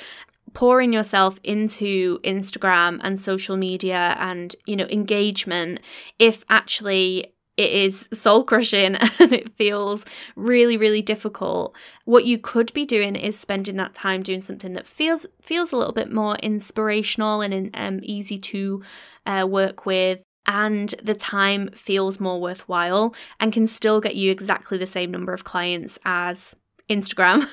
pouring 0.54 0.94
yourself 0.94 1.40
into 1.44 2.20
Instagram 2.20 3.00
and 3.04 3.20
social 3.20 3.58
media 3.58 4.16
and, 4.20 4.56
you 4.66 4.76
know, 4.76 4.86
engagement 4.86 5.80
if 6.18 6.44
actually 6.50 7.34
it 7.58 7.72
is 7.72 8.08
soul 8.14 8.46
crushing 8.46 8.96
and 9.20 9.34
it 9.34 9.54
feels 9.58 10.06
really 10.38 10.78
really 10.78 11.02
difficult 11.02 11.76
what 12.06 12.24
you 12.24 12.38
could 12.38 12.72
be 12.74 12.86
doing 12.86 13.18
is 13.18 13.38
spending 13.38 13.76
that 13.76 13.94
time 13.94 14.24
doing 14.24 14.40
something 14.40 14.72
that 14.72 14.88
feels 14.88 15.26
feels 15.42 15.74
a 15.74 15.76
little 15.76 15.94
bit 15.94 16.10
more 16.10 16.38
inspirational 16.38 17.42
and 17.42 17.70
um, 17.74 18.00
easy 18.02 18.40
to 18.40 18.82
uh, 19.26 19.46
work 19.48 19.86
with 19.86 20.24
and 20.46 20.96
the 21.04 21.14
time 21.14 21.70
feels 21.76 22.20
more 22.20 22.42
worthwhile 22.42 23.14
and 23.40 23.54
can 23.54 23.68
still 23.68 24.02
get 24.02 24.16
you 24.16 24.32
exactly 24.32 24.78
the 24.78 24.88
same 24.88 25.12
number 25.12 25.34
of 25.34 25.44
clients 25.44 26.00
as 26.06 26.56
Instagram 26.90 27.46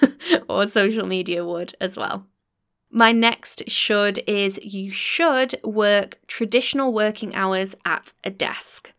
or 0.49 0.67
social 0.67 1.07
media 1.07 1.45
would 1.45 1.75
as 1.81 1.97
well. 1.97 2.27
My 2.91 3.13
next 3.13 3.69
should 3.69 4.21
is 4.27 4.59
you 4.63 4.91
should 4.91 5.55
work 5.65 6.19
traditional 6.27 6.93
working 6.93 7.35
hours 7.35 7.75
at 7.85 8.13
a 8.25 8.31
desk. 8.31 8.93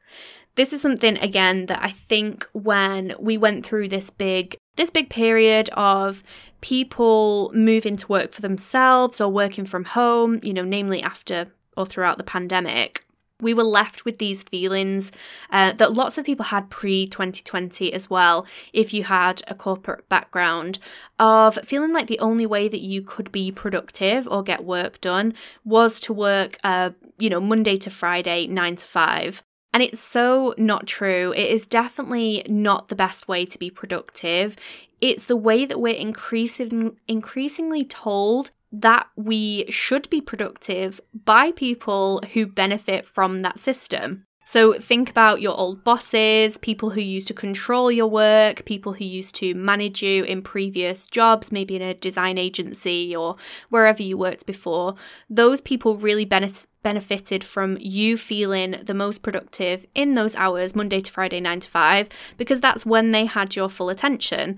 This 0.55 0.73
is 0.73 0.81
something 0.81 1.17
again 1.19 1.67
that 1.67 1.83
I 1.83 1.91
think 1.91 2.47
when 2.51 3.15
we 3.19 3.37
went 3.37 3.65
through 3.65 3.89
this 3.89 4.09
big 4.09 4.57
this 4.75 4.89
big 4.89 5.09
period 5.09 5.69
of 5.73 6.23
people 6.61 7.51
moving 7.53 7.97
to 7.97 8.07
work 8.07 8.31
for 8.31 8.41
themselves 8.41 9.19
or 9.19 9.29
working 9.29 9.65
from 9.65 9.85
home, 9.85 10.39
you 10.43 10.53
know, 10.53 10.63
namely 10.63 11.01
after 11.01 11.47
or 11.75 11.85
throughout 11.85 12.17
the 12.17 12.23
pandemic, 12.23 13.06
we 13.41 13.53
were 13.53 13.63
left 13.63 14.05
with 14.05 14.17
these 14.17 14.43
feelings 14.43 15.11
uh, 15.51 15.73
that 15.73 15.93
lots 15.93 16.17
of 16.17 16.25
people 16.25 16.45
had 16.45 16.69
pre 16.69 17.05
2020 17.07 17.93
as 17.93 18.09
well, 18.09 18.45
if 18.73 18.93
you 18.93 19.03
had 19.03 19.41
a 19.47 19.55
corporate 19.55 20.07
background, 20.09 20.79
of 21.19 21.55
feeling 21.63 21.93
like 21.93 22.07
the 22.07 22.19
only 22.19 22.45
way 22.45 22.67
that 22.67 22.81
you 22.81 23.01
could 23.01 23.31
be 23.31 23.51
productive 23.51 24.27
or 24.27 24.43
get 24.43 24.65
work 24.65 24.99
done 25.01 25.33
was 25.63 25.99
to 25.99 26.13
work, 26.13 26.57
uh, 26.63 26.91
you 27.19 27.29
know, 27.29 27.39
Monday 27.39 27.77
to 27.77 27.89
Friday, 27.89 28.47
nine 28.47 28.75
to 28.75 28.85
five. 28.85 29.43
And 29.73 29.83
it's 29.83 29.99
so 29.99 30.55
not 30.57 30.87
true. 30.87 31.33
It 31.35 31.51
is 31.51 31.65
definitely 31.65 32.43
not 32.49 32.87
the 32.87 32.95
best 32.95 33.27
way 33.27 33.45
to 33.45 33.59
be 33.59 33.69
productive. 33.69 34.55
It's 35.01 35.25
the 35.25 35.35
way 35.35 35.65
that 35.65 35.79
we're 35.79 35.93
increasing, 35.93 36.97
increasingly 37.07 37.83
told 37.83 38.49
that 38.71 39.07
we 39.15 39.65
should 39.69 40.09
be 40.09 40.21
productive 40.21 40.99
by 41.25 41.51
people 41.51 42.21
who 42.33 42.45
benefit 42.45 43.05
from 43.05 43.41
that 43.41 43.59
system. 43.59 44.25
So 44.47 44.79
think 44.79 45.09
about 45.09 45.41
your 45.41 45.57
old 45.57 45.83
bosses, 45.83 46.57
people 46.57 46.91
who 46.91 47.01
used 47.01 47.27
to 47.27 47.33
control 47.33 47.91
your 47.91 48.07
work, 48.07 48.63
people 48.63 48.93
who 48.93 49.03
used 49.03 49.35
to 49.35 49.53
manage 49.53 50.01
you 50.01 50.23
in 50.23 50.41
previous 50.41 51.05
jobs, 51.05 51.51
maybe 51.51 51.75
in 51.75 51.81
a 51.81 51.93
design 51.93 52.37
agency 52.37 53.13
or 53.13 53.35
wherever 53.67 54.01
you 54.01 54.17
worked 54.17 54.45
before. 54.45 54.95
Those 55.29 55.59
people 55.59 55.97
really 55.97 56.23
benefit 56.23 56.65
benefited 56.81 57.43
from 57.43 57.77
you 57.81 58.15
feeling 58.15 58.71
the 58.81 58.93
most 58.93 59.21
productive 59.21 59.85
in 59.93 60.13
those 60.13 60.33
hours, 60.35 60.73
Monday 60.73 61.01
to 61.01 61.11
Friday, 61.11 61.41
9 61.41 61.59
to 61.59 61.69
5, 61.69 62.07
because 62.37 62.61
that's 62.61 62.85
when 62.85 63.11
they 63.11 63.25
had 63.25 63.57
your 63.57 63.67
full 63.67 63.89
attention 63.89 64.57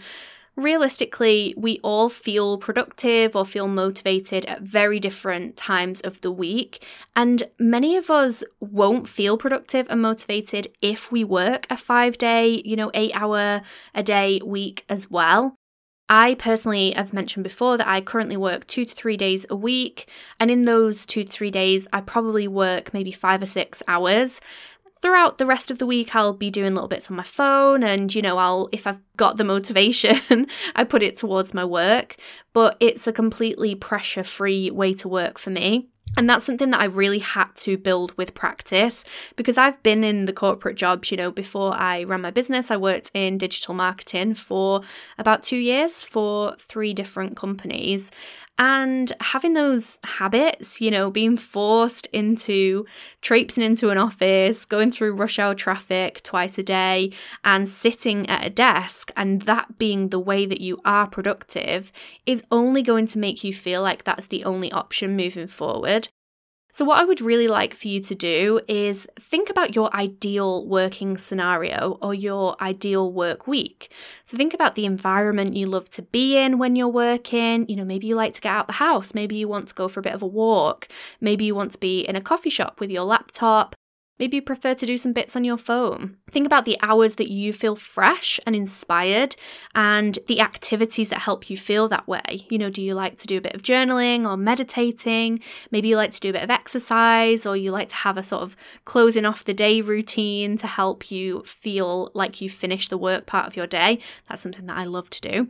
realistically, 0.56 1.54
we 1.58 1.80
all 1.84 2.10
feel 2.10 2.58
productive 2.58 3.36
or 3.36 3.46
feel 3.46 3.68
motivated 3.68 4.46
at 4.46 4.62
very 4.62 5.00
different 5.00 5.58
times 5.58 6.02
of 6.02 6.22
the 6.22 6.32
week. 6.32 6.86
And 7.16 7.44
many 7.60 7.96
of 7.96 8.10
us 8.10 8.44
won't 8.60 9.08
feel 9.08 9.38
productive 9.38 9.88
and 9.90 10.02
motivated 10.02 10.68
if 10.82 11.12
we 11.12 11.24
work 11.24 11.66
a 11.70 11.78
five 11.78 12.18
day, 12.18 12.62
you 12.66 12.76
know, 12.76 12.92
eight 12.94 13.12
hour 13.14 13.62
a 13.94 14.04
day 14.04 14.42
week 14.44 14.86
as 14.90 15.10
well. 15.10 15.56
I 16.12 16.34
personally 16.34 16.92
have 16.94 17.14
mentioned 17.14 17.44
before 17.44 17.78
that 17.78 17.88
I 17.88 18.02
currently 18.02 18.36
work 18.36 18.66
two 18.66 18.84
to 18.84 18.96
three 18.96 19.16
days 19.16 19.46
a 19.48 19.56
week. 19.56 20.10
And 20.40 20.50
in 20.50 20.64
those 20.64 21.06
two 21.06 21.24
to 21.24 21.32
three 21.32 21.52
days, 21.52 21.88
I 21.94 22.02
probably 22.02 22.48
work 22.48 22.94
maybe 22.96 23.12
five 23.12 23.44
or 23.44 23.46
six 23.46 23.84
hours 23.88 24.42
throughout 25.02 25.38
the 25.38 25.46
rest 25.46 25.72
of 25.72 25.78
the 25.78 25.86
week 25.86 26.16
I'll 26.16 26.34
be 26.34 26.50
doing 26.50 26.74
little 26.74 26.90
bits 26.90 27.10
on 27.10 27.18
my 27.18 27.24
phone 27.24 27.84
and 27.84 28.14
you 28.14 28.22
know 28.22 28.38
I'll 28.38 28.70
if 28.72 28.86
I've 28.86 29.00
got 29.18 29.38
the 29.38 29.44
motivation 29.44 30.48
I 30.76 30.84
put 30.84 31.04
it 31.04 31.18
towards 31.18 31.54
my 31.54 31.66
work 31.66 32.18
but 32.54 32.78
it's 32.80 33.08
a 33.08 33.14
completely 33.14 33.76
pressure 33.76 34.24
free 34.24 34.72
way 34.72 34.94
to 34.96 35.08
work 35.08 35.38
for 35.38 35.50
me 35.50 35.90
and 36.18 36.30
that's 36.30 36.44
something 36.44 36.72
that 36.72 36.82
I 36.82 36.86
really 36.86 37.20
had 37.20 37.48
to 37.58 37.78
build 37.78 38.18
with 38.18 38.34
practice 38.34 39.06
because 39.36 39.58
I've 39.58 39.82
been 39.84 40.04
in 40.04 40.26
the 40.26 40.34
corporate 40.34 40.76
jobs, 40.76 41.12
you 41.12 41.18
know, 41.18 41.32
before 41.32 41.74
I 41.74 42.04
ran 42.04 42.22
my 42.22 42.32
business. 42.32 42.72
I 42.72 42.78
worked 42.78 43.12
in 43.14 43.38
digital 43.38 43.74
marketing 43.74 44.34
for 44.34 44.82
about 45.18 45.44
two 45.44 45.58
years 45.58 46.02
for 46.02 46.56
three 46.58 46.94
different 46.94 47.38
companies. 47.38 48.12
And 48.62 49.14
having 49.22 49.54
those 49.54 50.00
habits, 50.04 50.82
you 50.82 50.92
know, 50.92 51.10
being 51.10 51.38
forced 51.38 52.08
into 52.08 52.86
traipsing 53.22 53.64
into 53.64 53.90
an 53.90 53.98
office, 53.98 54.66
going 54.66 54.92
through 54.92 55.16
rush 55.16 55.40
hour 55.40 55.56
traffic 55.56 56.22
twice 56.24 56.58
a 56.58 56.64
day, 56.64 57.14
and 57.46 57.70
sitting 57.70 58.28
at 58.28 58.46
a 58.46 58.50
desk, 58.50 59.12
and 59.16 59.44
that 59.44 59.78
being 59.78 60.10
the 60.10 60.20
way 60.20 60.46
that 60.46 60.60
you 60.60 60.82
are 60.84 61.08
productive, 61.08 61.94
is 62.26 62.44
only 62.52 62.82
going 62.82 63.08
to 63.08 63.18
make 63.18 63.46
you 63.46 63.54
feel 63.54 63.82
like 63.82 64.04
that's 64.04 64.26
the 64.26 64.44
only 64.44 64.70
option 64.74 65.16
moving 65.16 65.48
forward. 65.48 66.10
So, 66.80 66.86
what 66.86 66.98
I 66.98 67.04
would 67.04 67.20
really 67.20 67.50
like 67.50 67.74
for 67.74 67.90
you 67.90 68.00
to 68.00 68.16
do 68.16 68.62
is 68.70 69.06
think 69.20 69.50
about 69.50 69.76
your 69.76 69.94
ideal 69.94 70.66
working 70.66 71.18
scenario 71.18 71.98
or 72.02 72.14
your 72.14 72.56
ideal 72.64 73.12
work 73.12 73.48
week. 73.48 73.92
So, 74.24 74.38
think 74.38 74.54
about 74.54 74.76
the 74.76 74.86
environment 74.86 75.58
you 75.58 75.66
love 75.66 75.90
to 75.90 76.04
be 76.04 76.38
in 76.38 76.58
when 76.58 76.78
you're 76.78 76.88
working. 76.88 77.68
You 77.68 77.76
know, 77.76 77.84
maybe 77.84 78.08
you 78.08 78.16
like 78.16 78.34
to 78.36 78.40
get 78.40 78.54
out 78.54 78.68
the 78.68 78.80
house, 78.88 79.14
maybe 79.14 79.36
you 79.36 79.50
want 79.50 79.68
to 79.68 79.76
go 79.76 79.90
for 79.90 80.00
a 80.00 80.04
bit 80.04 80.14
of 80.14 80.22
a 80.22 80.26
walk, 80.26 80.88
maybe 81.20 81.44
you 81.44 81.54
want 81.54 81.74
to 81.74 81.80
be 81.80 82.00
in 82.00 82.16
a 82.16 82.22
coffee 82.22 82.50
shop 82.50 82.80
with 82.80 82.92
your 82.92 83.04
laptop, 83.04 83.76
Maybe 84.20 84.36
you 84.36 84.42
prefer 84.42 84.76
to 84.76 84.86
do 84.86 84.98
some 84.98 85.14
bits 85.14 85.36
on 85.38 85.46
your 85.46 85.58
phone. 85.58 86.18
Think 86.30 86.46
about 86.46 86.66
the 86.66 86.78
hours 86.82 87.16
that 87.16 87.32
you 87.32 87.54
feel 87.54 87.78
fresh 87.78 88.40
and 88.46 88.54
inspired 88.54 89.38
and 89.74 90.20
the 90.28 90.42
activities 90.42 91.08
that 91.10 91.20
help 91.20 91.50
you 91.50 91.56
feel 91.56 91.88
that 91.88 92.08
way. 92.08 92.46
You 92.50 92.58
know, 92.58 92.70
do 92.70 92.82
you 92.82 92.96
like 92.96 93.18
to 93.20 93.28
do 93.28 93.38
a 93.38 93.42
bit 93.42 93.56
of 93.56 93.64
journaling 93.64 94.26
or 94.26 94.36
meditating? 94.36 95.40
Maybe 95.72 95.88
you 95.88 95.96
like 95.96 96.12
to 96.12 96.20
do 96.20 96.30
a 96.30 96.34
bit 96.34 96.44
of 96.44 96.50
exercise 96.50 97.46
or 97.46 97.56
you 97.56 97.72
like 97.72 97.90
to 97.90 97.96
have 97.96 98.18
a 98.18 98.24
sort 98.24 98.44
of 98.44 98.58
closing 98.84 99.26
off 99.26 99.46
the 99.46 99.54
day 99.54 99.80
routine 99.82 100.58
to 100.58 100.68
help 100.68 101.10
you 101.10 101.44
feel 101.46 102.12
like 102.14 102.42
you 102.42 102.50
finished 102.50 102.90
the 102.90 102.98
work 102.98 103.26
part 103.26 103.48
of 103.48 103.56
your 103.56 103.68
day. 103.68 104.00
That's 104.28 104.42
something 104.42 104.66
that 104.66 104.78
I 104.78 104.84
love 104.84 105.10
to 105.12 105.22
do 105.22 105.50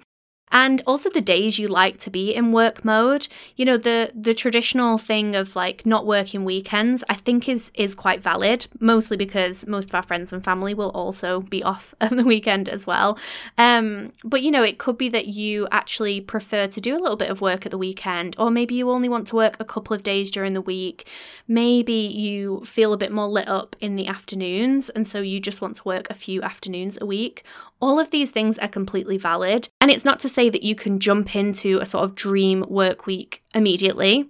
and 0.51 0.81
also 0.87 1.09
the 1.09 1.21
days 1.21 1.59
you 1.59 1.67
like 1.67 1.99
to 1.99 2.09
be 2.09 2.33
in 2.33 2.51
work 2.51 2.83
mode. 2.83 3.27
You 3.55 3.65
know 3.65 3.77
the 3.77 4.11
the 4.15 4.33
traditional 4.33 4.97
thing 4.97 5.35
of 5.35 5.55
like 5.55 5.85
not 5.85 6.05
working 6.05 6.45
weekends 6.45 7.03
i 7.09 7.13
think 7.13 7.47
is 7.47 7.71
is 7.73 7.93
quite 7.95 8.21
valid 8.21 8.67
mostly 8.79 9.17
because 9.17 9.67
most 9.67 9.89
of 9.89 9.95
our 9.95 10.03
friends 10.03 10.33
and 10.33 10.43
family 10.43 10.73
will 10.73 10.89
also 10.89 11.41
be 11.41 11.63
off 11.63 11.93
on 12.01 12.17
the 12.17 12.23
weekend 12.23 12.69
as 12.69 12.87
well. 12.87 13.17
Um 13.57 14.11
but 14.23 14.41
you 14.41 14.51
know 14.51 14.63
it 14.63 14.77
could 14.77 14.97
be 14.97 15.09
that 15.09 15.27
you 15.27 15.67
actually 15.71 16.21
prefer 16.21 16.67
to 16.67 16.81
do 16.81 16.95
a 16.95 17.01
little 17.01 17.17
bit 17.17 17.29
of 17.29 17.41
work 17.41 17.65
at 17.65 17.71
the 17.71 17.77
weekend 17.77 18.35
or 18.37 18.49
maybe 18.51 18.75
you 18.75 18.89
only 18.89 19.09
want 19.09 19.27
to 19.27 19.35
work 19.35 19.57
a 19.59 19.65
couple 19.65 19.95
of 19.95 20.03
days 20.03 20.31
during 20.31 20.53
the 20.53 20.61
week. 20.61 21.07
Maybe 21.47 21.93
you 21.93 22.63
feel 22.65 22.93
a 22.93 22.97
bit 22.97 23.11
more 23.11 23.27
lit 23.27 23.47
up 23.47 23.75
in 23.79 23.95
the 23.95 24.07
afternoons 24.07 24.89
and 24.89 25.07
so 25.07 25.21
you 25.21 25.39
just 25.39 25.61
want 25.61 25.77
to 25.77 25.83
work 25.83 26.09
a 26.09 26.13
few 26.13 26.41
afternoons 26.41 26.97
a 27.01 27.05
week 27.05 27.43
all 27.81 27.99
of 27.99 28.11
these 28.11 28.29
things 28.29 28.57
are 28.57 28.67
completely 28.67 29.17
valid. 29.17 29.69
And 29.81 29.89
it's 29.91 30.05
not 30.05 30.19
to 30.21 30.29
say 30.29 30.49
that 30.49 30.63
you 30.63 30.75
can 30.75 30.99
jump 30.99 31.35
into 31.35 31.79
a 31.79 31.85
sort 31.85 32.03
of 32.03 32.15
dream 32.15 32.65
work 32.67 33.05
week 33.05 33.43
immediately. 33.53 34.29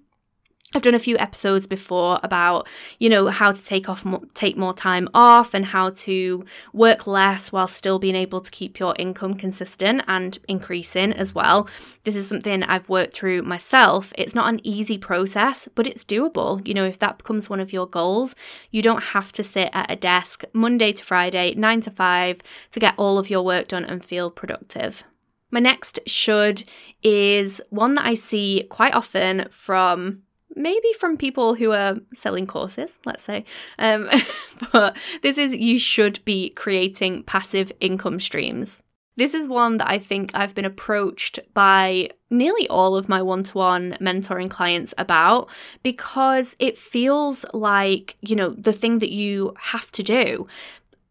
I've 0.76 0.84
done 0.84 0.94
a 0.94 1.00
few 1.00 1.18
episodes 1.18 1.66
before 1.66 2.20
about, 2.22 2.68
you 3.00 3.10
know, 3.10 3.30
how 3.30 3.52
to 3.52 3.64
take 3.64 3.90
off, 3.90 4.06
more, 4.06 4.22
take 4.36 4.56
more 4.56 4.74
time 4.76 5.10
off 5.16 5.56
and 5.56 5.66
how 5.66 5.90
to 5.90 6.46
work 6.74 7.08
less 7.08 7.52
while 7.52 7.68
still 7.68 7.98
being 7.98 8.16
able 8.16 8.40
to 8.40 8.52
keep 8.52 8.78
your 8.78 8.96
income 9.00 9.34
consistent 9.34 10.04
and 10.08 10.38
increasing 10.48 11.12
as 11.12 11.34
well. 11.34 11.68
This 12.04 12.16
is 12.16 12.28
something 12.28 12.62
I've 12.62 12.88
worked 12.88 13.16
through 13.16 13.42
myself. 13.42 14.14
It's 14.16 14.36
not 14.36 14.54
an 14.54 14.62
easy 14.64 15.00
process, 15.00 15.68
but 15.74 15.88
it's 15.88 16.04
doable. 16.04 16.66
You 16.68 16.76
know, 16.76 16.86
if 16.86 17.00
that 17.00 17.18
becomes 17.18 17.50
one 17.50 17.60
of 17.60 17.74
your 17.74 17.88
goals, 17.88 18.36
you 18.70 18.84
don't 18.84 19.02
have 19.02 19.32
to 19.34 19.44
sit 19.44 19.72
at 19.74 19.90
a 19.90 19.96
desk 19.96 20.44
Monday 20.54 20.94
to 20.94 21.04
Friday, 21.04 21.56
nine 21.56 21.82
to 21.82 21.90
five 21.90 22.42
to 22.74 22.80
get 22.80 22.94
all 22.96 23.18
of 23.18 23.32
your 23.32 23.42
work 23.42 23.70
done 23.70 23.86
and 23.86 24.06
feel 24.06 24.30
productive. 24.30 25.04
My 25.50 25.60
next 25.60 26.00
should 26.06 26.64
is 27.02 27.60
one 27.72 27.96
that 27.96 28.06
I 28.06 28.14
see 28.14 28.68
quite 28.70 28.94
often 28.94 29.48
from 29.50 30.22
maybe 30.56 30.94
from 30.94 31.18
people 31.18 31.56
who 31.56 31.72
are 31.72 31.98
selling 32.14 32.48
courses, 32.48 33.00
let's 33.06 33.24
say. 33.24 33.46
Um, 33.78 34.10
but 34.72 34.98
this 35.22 35.38
is 35.38 35.56
you 35.56 35.80
should 35.80 36.24
be 36.26 36.50
creating 36.52 37.24
passive 37.24 37.72
income 37.80 38.20
streams. 38.20 38.82
This 39.20 39.34
is 39.34 39.50
one 39.50 39.78
that 39.78 39.90
I 39.90 39.98
think 40.00 40.32
I've 40.34 40.56
been 40.56 40.64
approached 40.64 41.40
by 41.54 42.10
nearly 42.30 42.70
all 42.70 42.96
of 42.96 43.10
my 43.10 43.22
one 43.22 43.44
to 43.44 43.58
one 43.58 43.98
mentoring 44.00 44.50
clients 44.50 44.94
about 44.98 45.50
because 45.84 46.56
it 46.58 46.78
feels 46.78 47.46
like, 47.54 48.16
you 48.22 48.38
know, 48.38 48.52
the 48.52 48.72
thing 48.72 49.00
that 49.00 49.12
you 49.12 49.54
have 49.58 49.92
to 49.92 50.04
do 50.04 50.48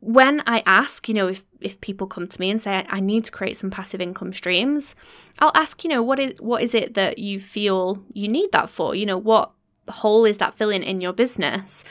when 0.01 0.43
I 0.47 0.63
ask, 0.65 1.09
you 1.09 1.15
know, 1.15 1.29
if, 1.29 1.45
if 1.61 1.81
people 1.81 2.07
come 2.07 2.29
to 2.29 2.41
me 2.41 2.51
and 2.51 2.61
say 2.61 2.85
I 2.89 3.01
need 3.01 3.25
to 3.25 3.33
create 3.33 3.57
some 3.57 3.71
passive 3.71 4.01
income 4.01 4.33
streams, 4.33 4.95
I'll 5.41 5.53
ask, 5.55 5.83
you 5.83 5.91
know, 5.91 6.03
what 6.03 6.19
is 6.19 6.41
what 6.41 6.63
is 6.63 6.75
it 6.75 6.95
that 6.95 7.19
you 7.19 7.41
feel 7.41 8.03
you 8.13 8.29
need 8.29 8.53
that 8.53 8.71
for? 8.71 8.95
You 8.95 9.07
know, 9.07 9.19
what 9.19 9.51
hole 9.89 10.25
is 10.25 10.39
that 10.39 10.55
filling 10.55 10.83
in 10.83 11.01
your 11.01 11.13
business? 11.13 11.85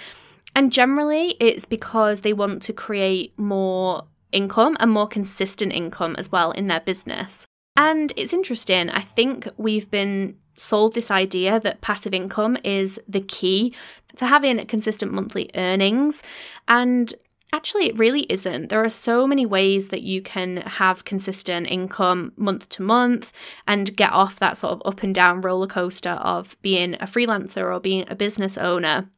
And 0.56 0.72
generally, 0.72 1.36
it's 1.40 1.66
because 1.66 2.22
they 2.22 2.34
want 2.34 2.62
to 2.64 2.74
create 2.74 3.38
more 3.38 4.06
income 4.32 4.78
and 4.80 4.92
more 4.92 5.08
consistent 5.08 5.74
income 5.74 6.16
as 6.18 6.32
well 6.32 6.52
in 6.52 6.68
their 6.68 6.80
business. 6.80 7.46
And 7.76 8.12
it's 8.16 8.34
interesting. 8.34 8.90
I 8.90 9.02
think 9.02 9.48
we've 9.58 9.90
been 9.92 10.38
sold 10.58 10.96
this 10.96 11.12
idea 11.12 11.60
that 11.60 11.82
passive 11.82 12.14
income 12.14 12.58
is 12.64 13.00
the 13.08 13.22
key 13.22 13.76
to 14.16 14.26
having 14.26 14.66
consistent 14.66 15.14
monthly 15.14 15.52
earnings. 15.54 16.24
And 16.68 17.14
Actually, 17.54 17.88
it 17.88 17.98
really 17.98 18.24
isn't. 18.24 18.68
There 18.68 18.84
are 18.84 18.90
so 18.90 19.26
many 19.26 19.46
ways 19.46 19.88
that 19.88 20.02
you 20.02 20.22
can 20.22 20.58
have 20.58 21.06
consistent 21.06 21.68
income 21.68 22.34
month 22.36 22.68
to 22.70 22.82
month 22.82 23.32
and 23.66 23.96
get 23.96 24.12
off 24.12 24.38
that 24.40 24.58
sort 24.58 24.74
of 24.74 24.82
up 24.86 25.02
and 25.02 25.16
down 25.16 25.40
roller 25.40 25.68
coaster 25.68 26.12
of 26.12 26.58
being 26.62 26.96
a 26.96 27.06
freelancer 27.06 27.74
or 27.74 27.80
being 27.80 28.06
a 28.10 28.16
business 28.16 28.58
owner. 28.58 29.10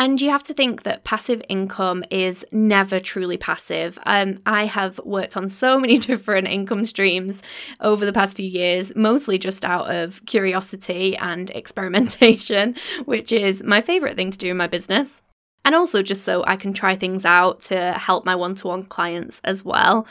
And 0.00 0.20
you 0.20 0.30
have 0.30 0.44
to 0.44 0.54
think 0.54 0.84
that 0.84 1.04
passive 1.04 1.42
income 1.48 2.04
is 2.10 2.44
never 2.52 3.00
truly 3.00 3.36
passive. 3.36 3.98
Um, 4.06 4.38
I 4.46 4.64
have 4.64 4.98
worked 5.04 5.36
on 5.36 5.48
so 5.48 5.78
many 5.78 5.98
different 5.98 6.46
income 6.46 6.86
streams 6.86 7.42
over 7.80 8.06
the 8.06 8.12
past 8.14 8.36
few 8.36 8.48
years, 8.48 8.94
mostly 8.96 9.36
just 9.38 9.64
out 9.64 9.90
of 9.92 10.24
curiosity 10.24 11.16
and 11.16 11.50
experimentation, 11.50 12.76
which 13.04 13.30
is 13.30 13.62
my 13.62 13.82
favorite 13.82 14.16
thing 14.16 14.30
to 14.30 14.38
do 14.38 14.52
in 14.52 14.56
my 14.56 14.68
business 14.68 15.22
and 15.68 15.74
also 15.74 16.02
just 16.02 16.24
so 16.24 16.42
I 16.46 16.56
can 16.56 16.72
try 16.72 16.96
things 16.96 17.26
out 17.26 17.60
to 17.64 17.92
help 17.92 18.24
my 18.24 18.34
one 18.34 18.54
to 18.54 18.68
one 18.68 18.84
clients 18.84 19.38
as 19.44 19.62
well. 19.62 20.06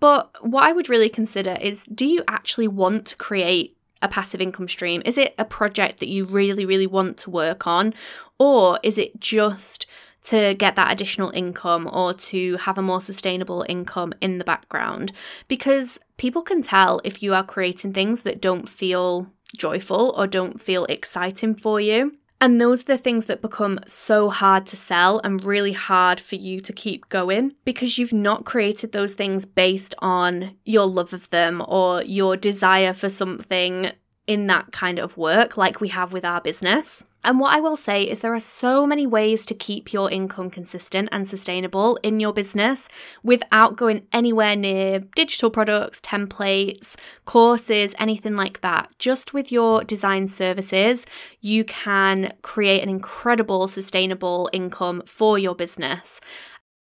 But 0.00 0.30
what 0.40 0.64
I 0.64 0.72
would 0.72 0.88
really 0.88 1.10
consider 1.10 1.58
is 1.60 1.84
do 1.84 2.06
you 2.06 2.24
actually 2.26 2.68
want 2.68 3.08
to 3.08 3.16
create 3.16 3.76
a 4.00 4.08
passive 4.08 4.40
income 4.40 4.66
stream? 4.66 5.02
Is 5.04 5.18
it 5.18 5.34
a 5.38 5.44
project 5.44 6.00
that 6.00 6.08
you 6.08 6.24
really, 6.24 6.64
really 6.64 6.86
want 6.86 7.18
to 7.18 7.28
work 7.28 7.66
on? 7.66 7.92
Or 8.38 8.80
is 8.82 8.96
it 8.96 9.20
just 9.20 9.84
to 10.22 10.54
get 10.54 10.74
that 10.76 10.90
additional 10.90 11.28
income 11.32 11.86
or 11.92 12.14
to 12.14 12.56
have 12.56 12.78
a 12.78 12.82
more 12.82 13.02
sustainable 13.02 13.66
income 13.68 14.14
in 14.22 14.38
the 14.38 14.44
background? 14.44 15.12
Because 15.48 15.98
people 16.16 16.40
can 16.40 16.62
tell 16.62 17.02
if 17.04 17.22
you 17.22 17.34
are 17.34 17.44
creating 17.44 17.92
things 17.92 18.22
that 18.22 18.40
don't 18.40 18.70
feel 18.70 19.30
joyful 19.54 20.14
or 20.16 20.26
don't 20.26 20.62
feel 20.62 20.86
exciting 20.86 21.54
for 21.56 21.78
you. 21.78 22.16
And 22.44 22.60
those 22.60 22.82
are 22.82 22.84
the 22.84 22.98
things 22.98 23.24
that 23.24 23.40
become 23.40 23.80
so 23.86 24.28
hard 24.28 24.66
to 24.66 24.76
sell 24.76 25.18
and 25.24 25.42
really 25.42 25.72
hard 25.72 26.20
for 26.20 26.34
you 26.34 26.60
to 26.60 26.74
keep 26.74 27.08
going 27.08 27.54
because 27.64 27.96
you've 27.96 28.12
not 28.12 28.44
created 28.44 28.92
those 28.92 29.14
things 29.14 29.46
based 29.46 29.94
on 30.00 30.54
your 30.66 30.84
love 30.84 31.14
of 31.14 31.30
them 31.30 31.64
or 31.66 32.02
your 32.02 32.36
desire 32.36 32.92
for 32.92 33.08
something 33.08 33.92
in 34.26 34.46
that 34.46 34.72
kind 34.72 34.98
of 34.98 35.16
work, 35.16 35.56
like 35.56 35.80
we 35.80 35.88
have 35.88 36.12
with 36.12 36.24
our 36.24 36.40
business. 36.40 37.04
And 37.26 37.40
what 37.40 37.54
I 37.56 37.60
will 37.60 37.78
say 37.78 38.02
is 38.02 38.20
there 38.20 38.34
are 38.34 38.40
so 38.40 38.86
many 38.86 39.06
ways 39.06 39.46
to 39.46 39.54
keep 39.54 39.94
your 39.94 40.10
income 40.10 40.50
consistent 40.50 41.08
and 41.10 41.26
sustainable 41.26 41.98
in 42.02 42.20
your 42.20 42.34
business 42.34 42.86
without 43.22 43.76
going 43.76 44.06
anywhere 44.12 44.54
near 44.54 44.98
digital 45.16 45.50
products, 45.50 46.02
templates, 46.02 46.96
courses, 47.24 47.94
anything 47.98 48.36
like 48.36 48.60
that. 48.60 48.90
Just 48.98 49.32
with 49.32 49.50
your 49.50 49.82
design 49.84 50.28
services, 50.28 51.06
you 51.40 51.64
can 51.64 52.30
create 52.42 52.82
an 52.82 52.90
incredible 52.90 53.68
sustainable 53.68 54.50
income 54.52 55.02
for 55.06 55.38
your 55.38 55.54
business. 55.54 56.20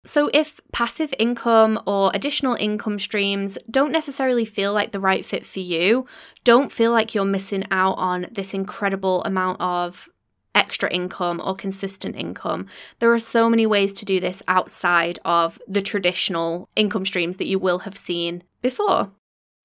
So, 0.05 0.31
if 0.33 0.61
passive 0.73 1.13
income 1.19 1.79
or 1.87 2.11
additional 2.15 2.55
income 2.55 2.99
streams 2.99 3.59
don't 3.71 3.93
necessarily 3.93 4.47
feel 4.47 4.73
like 4.73 4.93
the 4.93 5.01
right 5.01 5.25
fit 5.25 5.45
for 5.45 5.61
you, 5.61 6.07
don't 6.43 6.73
feel 6.73 6.91
like 6.91 7.15
you're 7.15 7.27
missing 7.27 7.65
out 7.71 7.99
on 7.99 8.27
this 8.31 8.55
incredible 8.55 9.23
amount 9.25 9.61
of 9.61 10.09
extra 10.55 10.91
income 10.91 11.41
or 11.45 11.55
consistent 11.55 12.17
income. 12.17 12.67
There 12.99 13.13
are 13.13 13.19
so 13.19 13.51
many 13.51 13.67
ways 13.67 13.93
to 13.95 14.05
do 14.05 14.21
this 14.21 14.43
outside 14.49 15.19
of 15.25 15.61
the 15.69 15.83
traditional 15.83 16.69
income 16.75 17.05
streams 17.05 17.37
that 17.37 17.47
you 17.47 17.59
will 17.59 17.81
have 17.81 17.97
seen 17.97 18.43
before. 18.63 19.11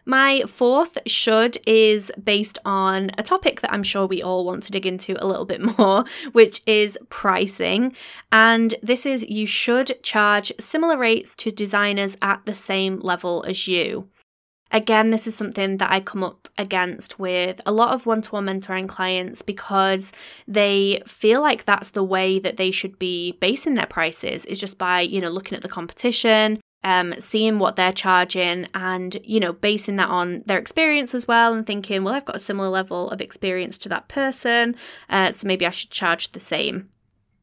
My 0.06 0.44
fourth 0.48 1.00
should 1.08 1.58
is 1.66 2.12
based 2.24 2.60
on 2.64 3.12
a 3.18 3.24
topic 3.24 3.62
that 3.62 3.74
I'm 3.74 3.84
sure 3.84 4.06
we 4.06 4.22
all 4.22 4.46
want 4.46 4.64
to 4.64 4.72
dig 4.72 4.86
into 4.86 5.22
a 5.22 5.26
little 5.26 5.46
bit 5.46 5.62
more, 5.78 6.06
which 6.32 6.62
is 6.68 6.98
pricing. 7.10 7.96
And 8.32 8.76
this 8.84 9.06
is 9.06 9.28
you 9.28 9.48
should 9.48 10.02
charge 10.04 10.52
similar 10.60 10.98
rates 10.98 11.34
to 11.38 11.52
designers 11.52 12.16
at 12.22 12.46
the 12.46 12.56
same 12.56 13.00
level 13.00 13.44
as 13.48 13.68
you. 13.68 14.08
Again, 14.72 15.12
this 15.12 15.26
is 15.26 15.36
something 15.36 15.78
that 15.78 15.92
I 15.92 16.00
come 16.00 16.24
up 16.24 16.50
against 16.58 17.20
with 17.20 17.62
a 17.66 17.72
lot 17.72 17.94
of 17.94 18.06
one 18.06 18.22
to 18.24 18.32
one 18.32 18.48
mentoring 18.48 18.90
clients 18.90 19.42
because 19.42 20.12
they 20.48 21.02
feel 21.08 21.42
like 21.42 21.66
that's 21.66 21.92
the 21.92 22.04
way 22.04 22.40
that 22.40 22.58
they 22.58 22.72
should 22.72 22.98
be 23.00 23.34
basing 23.40 23.76
their 23.76 23.86
prices 23.86 24.44
is 24.46 24.60
just 24.60 24.78
by, 24.78 25.02
you 25.02 25.22
know, 25.22 25.30
looking 25.30 25.56
at 25.56 25.62
the 25.62 25.70
competition, 25.70 26.60
um, 26.86 27.16
seeing 27.20 27.58
what 27.58 27.76
they're 27.76 27.92
charging 27.92 28.68
and, 28.76 29.18
you 29.24 29.40
know, 29.40 29.52
basing 29.52 29.96
that 29.96 30.08
on 30.08 30.44
their 30.46 30.60
experience 30.60 31.16
as 31.16 31.28
well 31.28 31.52
and 31.52 31.66
thinking, 31.66 32.04
well, 32.04 32.14
I've 32.14 32.26
got 32.26 32.36
a 32.36 32.40
similar 32.40 32.70
level 32.70 33.10
of 33.10 33.20
experience 33.20 33.80
to 33.80 33.90
that 33.90 34.08
person, 34.08 34.76
uh, 35.10 35.32
so 35.32 35.48
maybe 35.48 35.66
I 35.66 35.72
should 35.72 35.90
charge 35.90 36.32
the 36.32 36.40
same. 36.40 36.90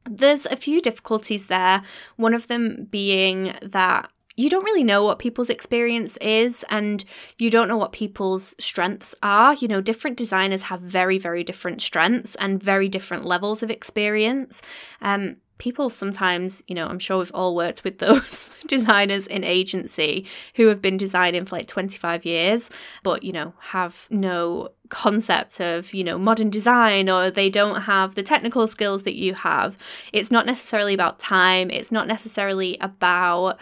There's 0.09 0.47
a 0.47 0.57
few 0.57 0.81
difficulties 0.81 1.47
there. 1.47 1.83
One 2.17 2.35
of 2.35 2.47
them 2.47 2.87
being 2.91 3.55
that 3.63 4.11
you 4.37 4.49
don't 4.49 4.65
really 4.65 4.85
know 4.85 5.05
what 5.05 5.19
people's 5.19 5.51
experience 5.51 6.17
is 6.19 6.65
and 6.71 7.05
you 7.39 7.51
don't 7.51 7.69
know 7.69 7.77
what 7.77 7.93
people's 7.93 8.55
strengths 8.59 9.15
are. 9.23 9.55
You 9.55 9.69
know, 9.69 9.81
different 9.81 10.17
designers 10.17 10.63
have 10.63 10.81
very, 10.81 11.19
very 11.19 11.45
different 11.45 11.83
strengths 11.83 12.35
and 12.37 12.63
very 12.63 12.89
different 12.89 13.27
levels 13.27 13.63
of 13.63 13.71
experience. 13.71 14.63
Um, 15.01 15.37
people 15.59 15.91
sometimes, 15.91 16.63
you 16.67 16.75
know, 16.75 16.87
I'm 16.87 16.99
sure 16.99 17.19
we've 17.19 17.31
all 17.35 17.55
worked 17.55 17.85
with 17.85 17.99
those 17.99 18.51
designers 18.67 19.27
in 19.27 19.45
agency 19.45 20.27
who 20.55 20.67
have 20.67 20.83
been 20.83 20.97
designing 20.97 21.45
for 21.45 21.57
like 21.57 21.69
25 21.69 22.25
years, 22.25 22.71
but, 23.03 23.23
you 23.23 23.33
know, 23.33 23.55
have 23.61 24.07
no 24.11 24.71
concept 24.89 25.61
of, 25.61 25.95
you 25.95 26.05
know, 26.05 26.19
modern 26.19 26.51
design 26.51 27.09
or 27.09 27.31
they 27.31 27.49
don't 27.49 27.83
have 27.83 28.15
the 28.15 28.23
technical 28.23 28.67
skills 28.67 29.05
that 29.05 29.15
you 29.15 29.35
have. 29.35 29.79
It's 30.13 30.31
not 30.31 30.47
necessarily 30.47 30.95
about 30.95 31.19
time, 31.19 31.71
it's 31.71 31.93
not 31.93 32.09
necessarily 32.09 32.77
about 32.81 33.61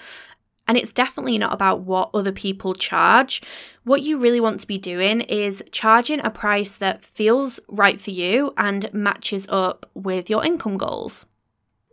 and 0.71 0.79
it's 0.79 0.93
definitely 0.93 1.37
not 1.37 1.53
about 1.53 1.81
what 1.81 2.11
other 2.15 2.31
people 2.31 2.75
charge. 2.75 3.43
What 3.83 4.03
you 4.03 4.17
really 4.17 4.39
want 4.39 4.61
to 4.61 4.69
be 4.69 4.79
doing 4.79 5.23
is 5.23 5.65
charging 5.73 6.21
a 6.21 6.31
price 6.31 6.77
that 6.77 7.05
feels 7.05 7.59
right 7.67 8.01
for 8.01 8.13
you 8.13 8.55
and 8.57 8.89
matches 8.95 9.49
up 9.49 9.91
with 9.95 10.31
your 10.31 10.45
income 10.45 10.79
goals. 10.79 11.27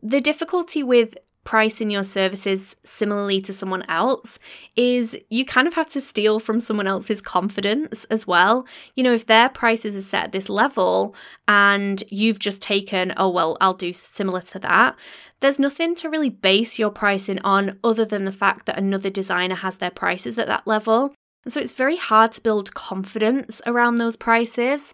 The 0.02 0.22
difficulty 0.22 0.84
with 0.84 1.18
pricing 1.48 1.90
your 1.90 2.04
services 2.04 2.76
similarly 2.84 3.42
to 3.42 3.54
someone 3.54 3.84
else 3.90 4.38
is 4.76 5.18
you 5.30 5.46
kind 5.46 5.66
of 5.66 5.74
have 5.76 5.88
to 5.88 6.02
steal 6.02 6.40
from 6.40 6.60
someone 6.60 6.86
else's 6.86 7.22
confidence 7.22 8.04
as 8.10 8.28
well. 8.28 8.68
You 8.96 9.04
know, 9.06 9.14
if 9.14 9.28
their 9.28 9.48
prices 9.48 9.96
are 9.96 10.02
set 10.02 10.26
at 10.26 10.32
this 10.34 10.50
level 10.50 11.16
and 11.48 12.04
you've 12.10 12.38
just 12.38 12.62
taken, 12.62 13.14
oh, 13.16 13.30
well, 13.30 13.56
I'll 13.62 13.74
do 13.74 13.94
similar 13.94 14.42
to 14.42 14.60
that, 14.60 14.98
there's 15.40 15.58
nothing 15.58 15.96
to 15.96 16.10
really 16.10 16.30
base 16.30 16.78
your 16.78 16.90
pricing 16.90 17.40
on 17.46 17.80
other 17.82 18.04
than 18.04 18.26
the 18.26 18.34
fact 18.34 18.66
that 18.66 18.78
another 18.78 19.10
designer 19.10 19.56
has 19.56 19.78
their 19.78 19.90
prices 19.90 20.38
at 20.38 20.48
that 20.48 20.68
level. 20.68 21.16
And 21.46 21.54
so 21.54 21.62
it's 21.62 21.72
very 21.72 21.96
hard 21.96 22.34
to 22.34 22.42
build 22.42 22.74
confidence 22.74 23.62
around 23.66 23.96
those 23.96 24.18
prices. 24.18 24.94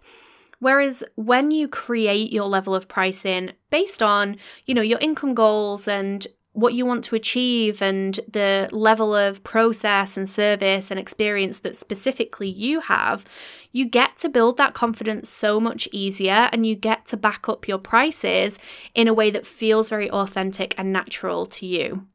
Whereas 0.64 1.04
when 1.14 1.50
you 1.50 1.68
create 1.68 2.32
your 2.32 2.46
level 2.46 2.74
of 2.74 2.88
pricing 2.88 3.52
based 3.68 4.02
on, 4.02 4.38
you 4.64 4.72
know, 4.72 4.80
your 4.80 4.98
income 4.98 5.34
goals 5.34 5.86
and 5.86 6.26
what 6.52 6.72
you 6.72 6.86
want 6.86 7.04
to 7.04 7.16
achieve 7.16 7.82
and 7.82 8.18
the 8.32 8.70
level 8.72 9.14
of 9.14 9.44
process 9.44 10.16
and 10.16 10.26
service 10.26 10.90
and 10.90 10.98
experience 10.98 11.58
that 11.58 11.76
specifically 11.76 12.48
you 12.48 12.80
have, 12.80 13.26
you 13.72 13.84
get 13.84 14.16
to 14.20 14.30
build 14.30 14.56
that 14.56 14.72
confidence 14.72 15.28
so 15.28 15.60
much 15.60 15.86
easier 15.92 16.48
and 16.50 16.64
you 16.64 16.74
get 16.74 17.04
to 17.08 17.18
back 17.18 17.46
up 17.46 17.68
your 17.68 17.76
prices 17.76 18.58
in 18.94 19.06
a 19.06 19.12
way 19.12 19.30
that 19.30 19.44
feels 19.44 19.90
very 19.90 20.10
authentic 20.10 20.74
and 20.78 20.90
natural 20.90 21.44
to 21.44 21.66
you. 21.66 22.06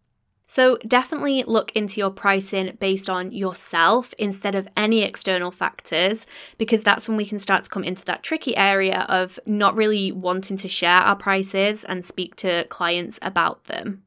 So, 0.51 0.77
definitely 0.77 1.43
look 1.43 1.71
into 1.75 1.99
your 1.99 2.09
pricing 2.09 2.75
based 2.79 3.07
on 3.07 3.31
yourself 3.31 4.15
instead 4.17 4.55
of 4.55 4.67
any 4.75 5.03
external 5.03 5.51
factors, 5.51 6.25
because 6.57 6.81
that's 6.81 7.07
when 7.07 7.17
we 7.17 7.25
can 7.25 7.37
start 7.37 7.65
to 7.65 7.69
come 7.69 7.83
into 7.83 8.03
that 8.05 8.23
tricky 8.23 8.57
area 8.57 9.05
of 9.09 9.39
not 9.45 9.75
really 9.75 10.11
wanting 10.11 10.57
to 10.57 10.67
share 10.67 11.01
our 11.01 11.15
prices 11.15 11.83
and 11.83 12.03
speak 12.03 12.35
to 12.37 12.63
clients 12.63 13.19
about 13.21 13.65
them. 13.65 14.01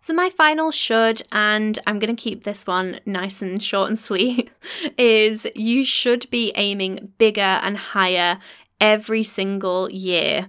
So, 0.00 0.14
my 0.14 0.30
final 0.30 0.70
should, 0.70 1.20
and 1.32 1.78
I'm 1.86 1.98
going 1.98 2.16
to 2.16 2.22
keep 2.22 2.44
this 2.44 2.66
one 2.66 3.00
nice 3.04 3.42
and 3.42 3.62
short 3.62 3.90
and 3.90 3.98
sweet, 3.98 4.50
is 4.96 5.46
you 5.54 5.84
should 5.84 6.30
be 6.30 6.50
aiming 6.56 7.12
bigger 7.18 7.42
and 7.42 7.76
higher 7.76 8.38
every 8.80 9.22
single 9.22 9.90
year. 9.90 10.48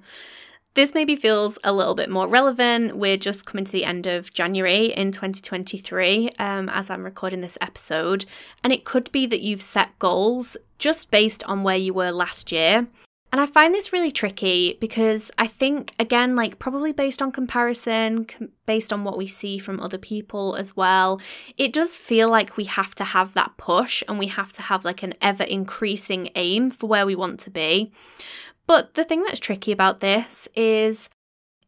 This 0.79 0.93
maybe 0.93 1.17
feels 1.17 1.59
a 1.65 1.73
little 1.73 1.93
bit 1.93 2.09
more 2.09 2.25
relevant. 2.25 2.95
We're 2.95 3.17
just 3.17 3.45
coming 3.45 3.65
to 3.65 3.71
the 3.73 3.83
end 3.83 4.07
of 4.07 4.31
January 4.31 4.93
in 4.93 5.11
2023 5.11 6.29
um, 6.39 6.69
as 6.69 6.89
I'm 6.89 7.03
recording 7.03 7.41
this 7.41 7.57
episode. 7.59 8.23
And 8.63 8.71
it 8.71 8.85
could 8.85 9.11
be 9.11 9.25
that 9.25 9.41
you've 9.41 9.61
set 9.61 9.99
goals 9.99 10.55
just 10.77 11.11
based 11.11 11.43
on 11.43 11.63
where 11.63 11.75
you 11.75 11.93
were 11.93 12.11
last 12.11 12.53
year. 12.53 12.87
And 13.31 13.41
I 13.41 13.45
find 13.45 13.75
this 13.75 13.91
really 13.91 14.09
tricky 14.09 14.77
because 14.79 15.31
I 15.37 15.47
think, 15.47 15.91
again, 15.99 16.37
like 16.37 16.59
probably 16.59 16.93
based 16.93 17.21
on 17.21 17.33
comparison, 17.33 18.23
com- 18.23 18.49
based 18.65 18.93
on 18.93 19.03
what 19.03 19.17
we 19.17 19.27
see 19.27 19.59
from 19.59 19.81
other 19.81 19.97
people 19.97 20.55
as 20.55 20.77
well, 20.77 21.19
it 21.57 21.73
does 21.73 21.97
feel 21.97 22.29
like 22.29 22.55
we 22.55 22.63
have 22.63 22.95
to 22.95 23.03
have 23.03 23.33
that 23.33 23.57
push 23.57 24.01
and 24.07 24.17
we 24.17 24.27
have 24.27 24.53
to 24.53 24.61
have 24.61 24.85
like 24.85 25.03
an 25.03 25.13
ever 25.21 25.43
increasing 25.43 26.29
aim 26.35 26.71
for 26.71 26.87
where 26.87 27.05
we 27.05 27.15
want 27.15 27.41
to 27.41 27.51
be. 27.51 27.91
But 28.69 28.93
the 28.93 29.03
thing 29.03 29.23
that's 29.23 29.39
tricky 29.39 29.71
about 29.71 29.99
this 29.99 30.47
is 30.55 31.09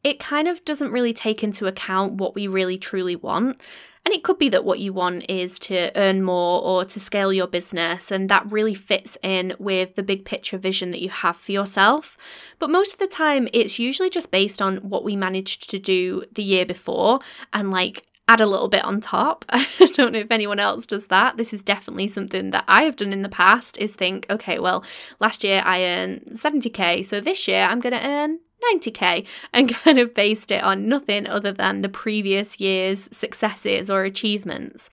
it 0.03 0.19
kind 0.19 0.47
of 0.47 0.63
doesn't 0.63 0.91
really 0.91 1.15
take 1.15 1.43
into 1.43 1.65
account 1.65 2.13
what 2.13 2.35
we 2.35 2.45
really 2.45 2.77
truly 2.77 3.15
want. 3.15 3.59
And 4.05 4.13
it 4.13 4.23
could 4.23 4.37
be 4.37 4.49
that 4.49 4.65
what 4.65 4.77
you 4.77 4.93
want 4.93 5.25
is 5.27 5.57
to 5.59 5.91
earn 5.95 6.21
more 6.21 6.61
or 6.61 6.85
to 6.85 6.99
scale 6.99 7.33
your 7.33 7.47
business, 7.47 8.11
and 8.11 8.29
that 8.29 8.51
really 8.51 8.75
fits 8.75 9.17
in 9.23 9.55
with 9.57 9.95
the 9.95 10.03
big 10.03 10.25
picture 10.25 10.59
vision 10.59 10.91
that 10.91 11.01
you 11.01 11.09
have 11.09 11.37
for 11.37 11.51
yourself. 11.51 12.19
But 12.59 12.69
most 12.69 12.93
of 12.93 12.99
the 12.99 13.07
time, 13.07 13.47
it's 13.51 13.79
usually 13.79 14.11
just 14.11 14.29
based 14.29 14.61
on 14.61 14.77
what 14.77 15.03
we 15.03 15.15
managed 15.15 15.71
to 15.71 15.79
do 15.79 16.23
the 16.31 16.43
year 16.43 16.67
before 16.67 17.19
and 17.51 17.71
like 17.71 18.05
add 18.31 18.39
a 18.39 18.45
little 18.45 18.69
bit 18.69 18.85
on 18.85 19.01
top. 19.01 19.43
I 19.49 19.65
don't 19.93 20.13
know 20.13 20.19
if 20.19 20.31
anyone 20.31 20.59
else 20.59 20.85
does 20.85 21.07
that. 21.07 21.35
This 21.35 21.53
is 21.53 21.61
definitely 21.61 22.07
something 22.07 22.51
that 22.51 22.63
I 22.67 22.83
have 22.83 22.95
done 22.95 23.11
in 23.11 23.23
the 23.23 23.29
past 23.29 23.77
is 23.77 23.93
think, 23.93 24.25
okay, 24.29 24.57
well, 24.57 24.85
last 25.19 25.43
year 25.43 25.61
I 25.65 25.83
earned 25.83 26.21
70k, 26.31 27.05
so 27.05 27.19
this 27.19 27.45
year 27.47 27.63
I'm 27.65 27.81
going 27.81 27.93
to 27.93 28.07
earn 28.07 28.39
90k 28.73 29.25
and 29.53 29.73
kind 29.73 29.99
of 29.99 30.13
based 30.13 30.49
it 30.49 30.63
on 30.63 30.87
nothing 30.87 31.27
other 31.27 31.51
than 31.51 31.81
the 31.81 31.89
previous 31.89 32.57
year's 32.59 33.09
successes 33.11 33.89
or 33.89 34.03
achievements. 34.03 34.89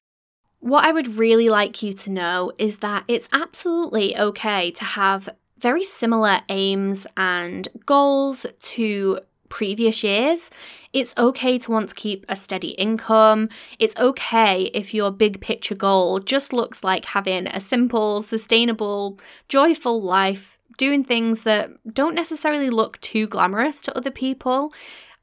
What 0.58 0.84
I 0.84 0.90
would 0.90 1.06
really 1.06 1.48
like 1.48 1.80
you 1.84 1.92
to 1.92 2.10
know 2.10 2.50
is 2.58 2.78
that 2.78 3.04
it's 3.06 3.28
absolutely 3.32 4.18
okay 4.18 4.72
to 4.72 4.84
have 4.84 5.28
very 5.58 5.84
similar 5.84 6.40
aims 6.48 7.06
and 7.16 7.68
goals 7.86 8.46
to 8.62 9.20
previous 9.48 10.02
years. 10.02 10.50
It's 10.92 11.14
okay 11.18 11.58
to 11.58 11.70
want 11.70 11.90
to 11.90 11.94
keep 11.94 12.24
a 12.28 12.36
steady 12.36 12.70
income. 12.70 13.48
It's 13.78 13.96
okay 13.96 14.70
if 14.74 14.94
your 14.94 15.10
big 15.10 15.40
picture 15.40 15.74
goal 15.74 16.20
just 16.20 16.52
looks 16.52 16.82
like 16.82 17.04
having 17.04 17.46
a 17.46 17.60
simple, 17.60 18.22
sustainable, 18.22 19.18
joyful 19.48 20.00
life 20.02 20.58
doing 20.76 21.04
things 21.04 21.42
that 21.42 21.70
don't 21.92 22.14
necessarily 22.14 22.70
look 22.70 23.00
too 23.00 23.26
glamorous 23.26 23.80
to 23.82 23.96
other 23.96 24.10
people. 24.10 24.72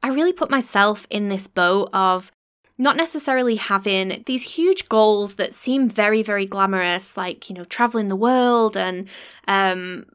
I 0.04 0.10
really 0.10 0.34
put 0.34 0.52
myself 0.52 1.08
in 1.10 1.30
this 1.30 1.48
boat 1.48 1.90
of 1.94 2.32
not 2.78 2.98
necessarily 2.98 3.56
having 3.56 4.24
these 4.26 4.44
huge 4.44 4.90
goals 4.90 5.36
that 5.36 5.54
seem 5.54 5.88
very, 5.88 6.22
very 6.22 6.46
glamorous, 6.46 7.16
like, 7.16 7.50
you 7.50 7.56
know, 7.56 7.64
traveling 7.64 8.10
the 8.10 8.16
world 8.16 8.76
and 8.76 9.08
um, 9.48 10.06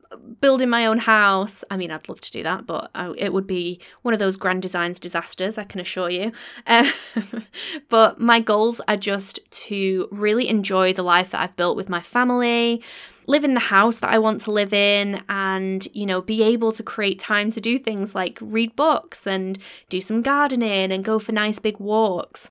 building 0.41 0.69
my 0.69 0.85
own 0.85 0.99
house. 0.99 1.65
I 1.71 1.79
mean, 1.79 1.91
I'd 1.91 2.09
love 2.09 2.21
to 2.21 2.31
do 2.31 2.43
that, 2.43 2.67
but 2.67 2.91
I, 2.95 3.15
it 3.17 3.33
would 3.33 3.47
be 3.47 3.81
one 4.03 4.13
of 4.13 4.21
those 4.21 4.37
grand 4.37 4.61
designs 4.61 4.99
disasters, 4.99 5.57
I 5.57 5.65
can 5.65 5.81
assure 5.81 6.11
you. 6.11 6.33
Uh, 6.67 6.91
but 7.89 8.21
my 8.21 8.41
goals 8.41 8.81
are 8.89 8.97
just 8.97 9.39
to 9.51 10.09
really 10.11 10.47
enjoy 10.49 10.93
the 10.93 11.03
life 11.03 11.31
that 11.31 11.41
I've 11.41 11.57
built 11.57 11.77
with 11.77 11.89
my 11.89 12.03
family 12.03 12.83
live 13.27 13.45
in 13.45 13.55
the 13.55 13.61
house 13.61 14.01
that 14.01 14.11
I 14.11 14.19
want 14.19 14.41
to 14.43 14.51
live 14.51 14.73
in 14.73 15.23
and, 15.29 15.87
you 15.93 16.07
know, 16.07 16.21
be 16.21 16.43
able 16.43 16.73
to 16.73 16.83
create 16.83 17.19
time 17.19 17.51
to 17.53 17.61
do 17.61 17.79
things 17.79 18.15
like 18.15 18.39
read 18.41 18.75
books 18.77 19.27
and 19.27 19.59
do 19.89 20.01
some 20.01 20.23
gardening 20.23 20.93
and 20.93 21.05
go 21.05 21.19
for 21.19 21.33
nice 21.33 21.59
big 21.59 21.79
walks. 21.79 22.51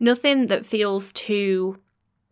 Nothing 0.00 0.46
that 0.48 0.66
feels 0.66 1.12
too 1.12 1.76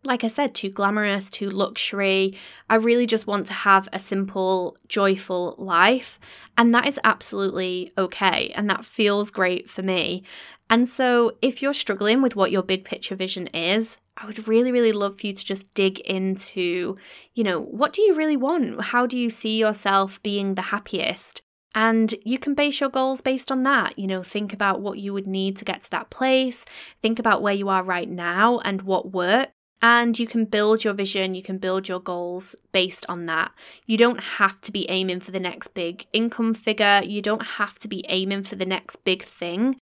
like 0.07 0.25
I 0.25 0.29
said, 0.29 0.55
too 0.55 0.71
glamorous, 0.71 1.29
too 1.29 1.51
luxury. 1.51 2.39
I 2.71 2.77
really 2.77 3.07
just 3.07 3.27
want 3.27 3.47
to 3.49 3.53
have 3.53 3.89
a 3.93 4.01
simple, 4.01 4.77
joyful 4.89 5.57
life. 5.59 6.19
And 6.57 6.75
that 6.75 6.87
is 6.87 7.01
absolutely 7.05 7.93
okay. 7.99 8.53
And 8.55 8.71
that 8.71 8.85
feels 8.85 9.31
great 9.31 9.69
for 9.69 9.83
me. 9.83 10.23
And 10.69 10.89
so, 10.89 11.37
if 11.41 11.63
you're 11.63 11.73
struggling 11.73 12.23
with 12.23 12.35
what 12.35 12.51
your 12.51 12.63
big 12.63 12.85
picture 12.85 13.15
vision 13.15 13.47
is, 13.49 13.97
I 14.17 14.27
would 14.27 14.49
really, 14.49 14.73
really 14.73 14.93
love 14.93 15.21
for 15.21 15.27
you 15.27 15.33
to 15.33 15.45
just 15.45 15.73
dig 15.75 16.01
into, 16.01 16.97
you 17.35 17.45
know, 17.45 17.61
what 17.61 17.93
do 17.93 18.03
you 18.03 18.15
really 18.15 18.37
want? 18.37 18.81
How 18.81 19.07
do 19.07 19.17
you 19.19 19.31
see 19.31 19.59
yourself 19.59 20.23
being 20.23 20.55
the 20.55 20.63
happiest? 20.63 21.43
And 21.75 22.15
you 22.25 22.39
can 22.39 22.55
base 22.55 22.81
your 22.81 22.89
goals 22.89 23.21
based 23.21 23.53
on 23.53 23.63
that. 23.65 23.99
You 23.99 24.07
know, 24.07 24.23
think 24.23 24.55
about 24.55 24.81
what 24.81 24.99
you 24.99 25.13
would 25.13 25.27
need 25.27 25.59
to 25.59 25.65
get 25.65 25.83
to 25.83 25.91
that 25.91 26.11
place, 26.11 26.65
think 27.03 27.19
about 27.19 27.43
where 27.43 27.55
you 27.55 27.69
are 27.69 27.85
right 27.85 28.09
now 28.09 28.59
and 28.61 28.83
what 28.83 29.13
works. 29.13 29.53
And 29.83 30.19
you 30.19 30.27
can 30.27 30.47
build 30.47 30.85
your 30.85 30.95
vision, 30.95 31.35
you 31.35 31.43
can 31.43 31.59
build 31.59 31.87
your 31.87 32.01
goals 32.01 32.57
based 32.73 33.05
on 33.11 33.27
that. 33.27 33.53
You 33.85 33.99
don't 33.99 34.21
have 34.21 34.59
to 34.63 34.73
be 34.73 34.89
aiming 34.89 35.21
for 35.21 35.33
the 35.33 35.39
next 35.39 35.69
big 35.69 36.07
income 36.15 36.55
figure, 36.55 37.03
you 37.05 37.21
don't 37.21 37.43
have 37.43 37.79
to 37.81 37.89
be 37.89 38.03
aiming 38.09 38.45
for 38.45 38.57
the 38.57 38.65
next 38.65 39.05
big 39.05 39.23
thing 39.23 39.77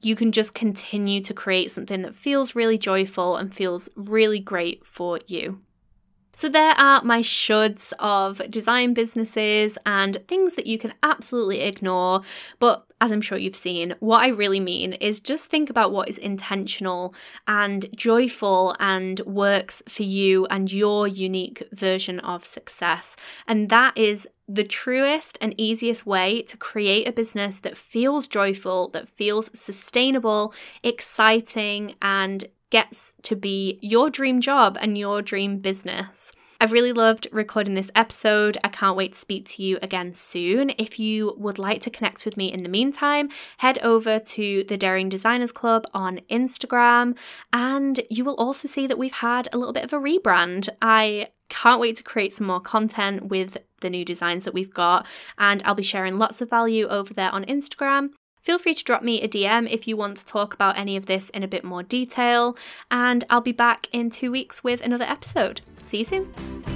you 0.00 0.14
can 0.14 0.32
just 0.32 0.54
continue 0.54 1.20
to 1.22 1.34
create 1.34 1.70
something 1.70 2.02
that 2.02 2.14
feels 2.14 2.54
really 2.54 2.78
joyful 2.78 3.36
and 3.36 3.54
feels 3.54 3.88
really 3.96 4.38
great 4.38 4.84
for 4.84 5.20
you. 5.26 5.60
So, 6.38 6.50
there 6.50 6.74
are 6.76 7.02
my 7.02 7.20
shoulds 7.22 7.94
of 7.98 8.42
design 8.50 8.92
businesses 8.92 9.78
and 9.86 10.22
things 10.28 10.52
that 10.56 10.66
you 10.66 10.76
can 10.76 10.92
absolutely 11.02 11.60
ignore. 11.60 12.20
But 12.58 12.84
as 13.00 13.10
I'm 13.10 13.22
sure 13.22 13.38
you've 13.38 13.56
seen, 13.56 13.94
what 14.00 14.20
I 14.20 14.28
really 14.28 14.60
mean 14.60 14.92
is 14.94 15.18
just 15.18 15.46
think 15.46 15.70
about 15.70 15.92
what 15.92 16.10
is 16.10 16.18
intentional 16.18 17.14
and 17.48 17.86
joyful 17.96 18.76
and 18.78 19.18
works 19.20 19.82
for 19.88 20.02
you 20.02 20.44
and 20.46 20.70
your 20.70 21.08
unique 21.08 21.62
version 21.72 22.20
of 22.20 22.44
success. 22.44 23.16
And 23.48 23.70
that 23.70 23.96
is 23.96 24.28
the 24.48 24.64
truest 24.64 25.38
and 25.40 25.54
easiest 25.58 26.06
way 26.06 26.42
to 26.42 26.56
create 26.56 27.08
a 27.08 27.12
business 27.12 27.58
that 27.60 27.76
feels 27.76 28.28
joyful, 28.28 28.88
that 28.88 29.08
feels 29.08 29.50
sustainable, 29.58 30.54
exciting, 30.82 31.94
and 32.00 32.46
gets 32.70 33.14
to 33.22 33.36
be 33.36 33.78
your 33.82 34.10
dream 34.10 34.40
job 34.40 34.76
and 34.80 34.98
your 34.98 35.22
dream 35.22 35.58
business. 35.58 36.32
I've 36.58 36.72
really 36.72 36.92
loved 36.92 37.28
recording 37.32 37.74
this 37.74 37.90
episode. 37.94 38.56
I 38.64 38.68
can't 38.68 38.96
wait 38.96 39.12
to 39.12 39.18
speak 39.18 39.46
to 39.50 39.62
you 39.62 39.78
again 39.82 40.14
soon. 40.14 40.70
If 40.78 40.98
you 40.98 41.34
would 41.36 41.58
like 41.58 41.82
to 41.82 41.90
connect 41.90 42.24
with 42.24 42.38
me 42.38 42.50
in 42.50 42.62
the 42.62 42.70
meantime, 42.70 43.28
head 43.58 43.78
over 43.82 44.18
to 44.18 44.64
the 44.64 44.78
Daring 44.78 45.10
Designers 45.10 45.52
Club 45.52 45.84
on 45.92 46.20
Instagram, 46.30 47.14
and 47.52 48.00
you 48.08 48.24
will 48.24 48.36
also 48.36 48.68
see 48.68 48.86
that 48.86 48.96
we've 48.96 49.12
had 49.12 49.48
a 49.52 49.58
little 49.58 49.74
bit 49.74 49.84
of 49.84 49.92
a 49.92 49.98
rebrand. 49.98 50.70
I 50.80 51.28
can't 51.48 51.80
wait 51.80 51.96
to 51.96 52.02
create 52.02 52.34
some 52.34 52.46
more 52.46 52.60
content 52.60 53.26
with 53.26 53.56
the 53.80 53.90
new 53.90 54.04
designs 54.04 54.44
that 54.44 54.54
we've 54.54 54.72
got, 54.72 55.06
and 55.38 55.62
I'll 55.64 55.74
be 55.74 55.82
sharing 55.82 56.18
lots 56.18 56.40
of 56.40 56.50
value 56.50 56.86
over 56.88 57.14
there 57.14 57.30
on 57.30 57.44
Instagram. 57.44 58.10
Feel 58.40 58.58
free 58.58 58.74
to 58.74 58.84
drop 58.84 59.02
me 59.02 59.20
a 59.22 59.28
DM 59.28 59.68
if 59.68 59.88
you 59.88 59.96
want 59.96 60.18
to 60.18 60.26
talk 60.26 60.54
about 60.54 60.78
any 60.78 60.96
of 60.96 61.06
this 61.06 61.30
in 61.30 61.42
a 61.42 61.48
bit 61.48 61.64
more 61.64 61.82
detail, 61.82 62.56
and 62.90 63.24
I'll 63.28 63.40
be 63.40 63.52
back 63.52 63.88
in 63.92 64.10
two 64.10 64.30
weeks 64.30 64.62
with 64.62 64.80
another 64.82 65.04
episode. 65.04 65.62
See 65.84 65.98
you 65.98 66.04
soon. 66.04 66.75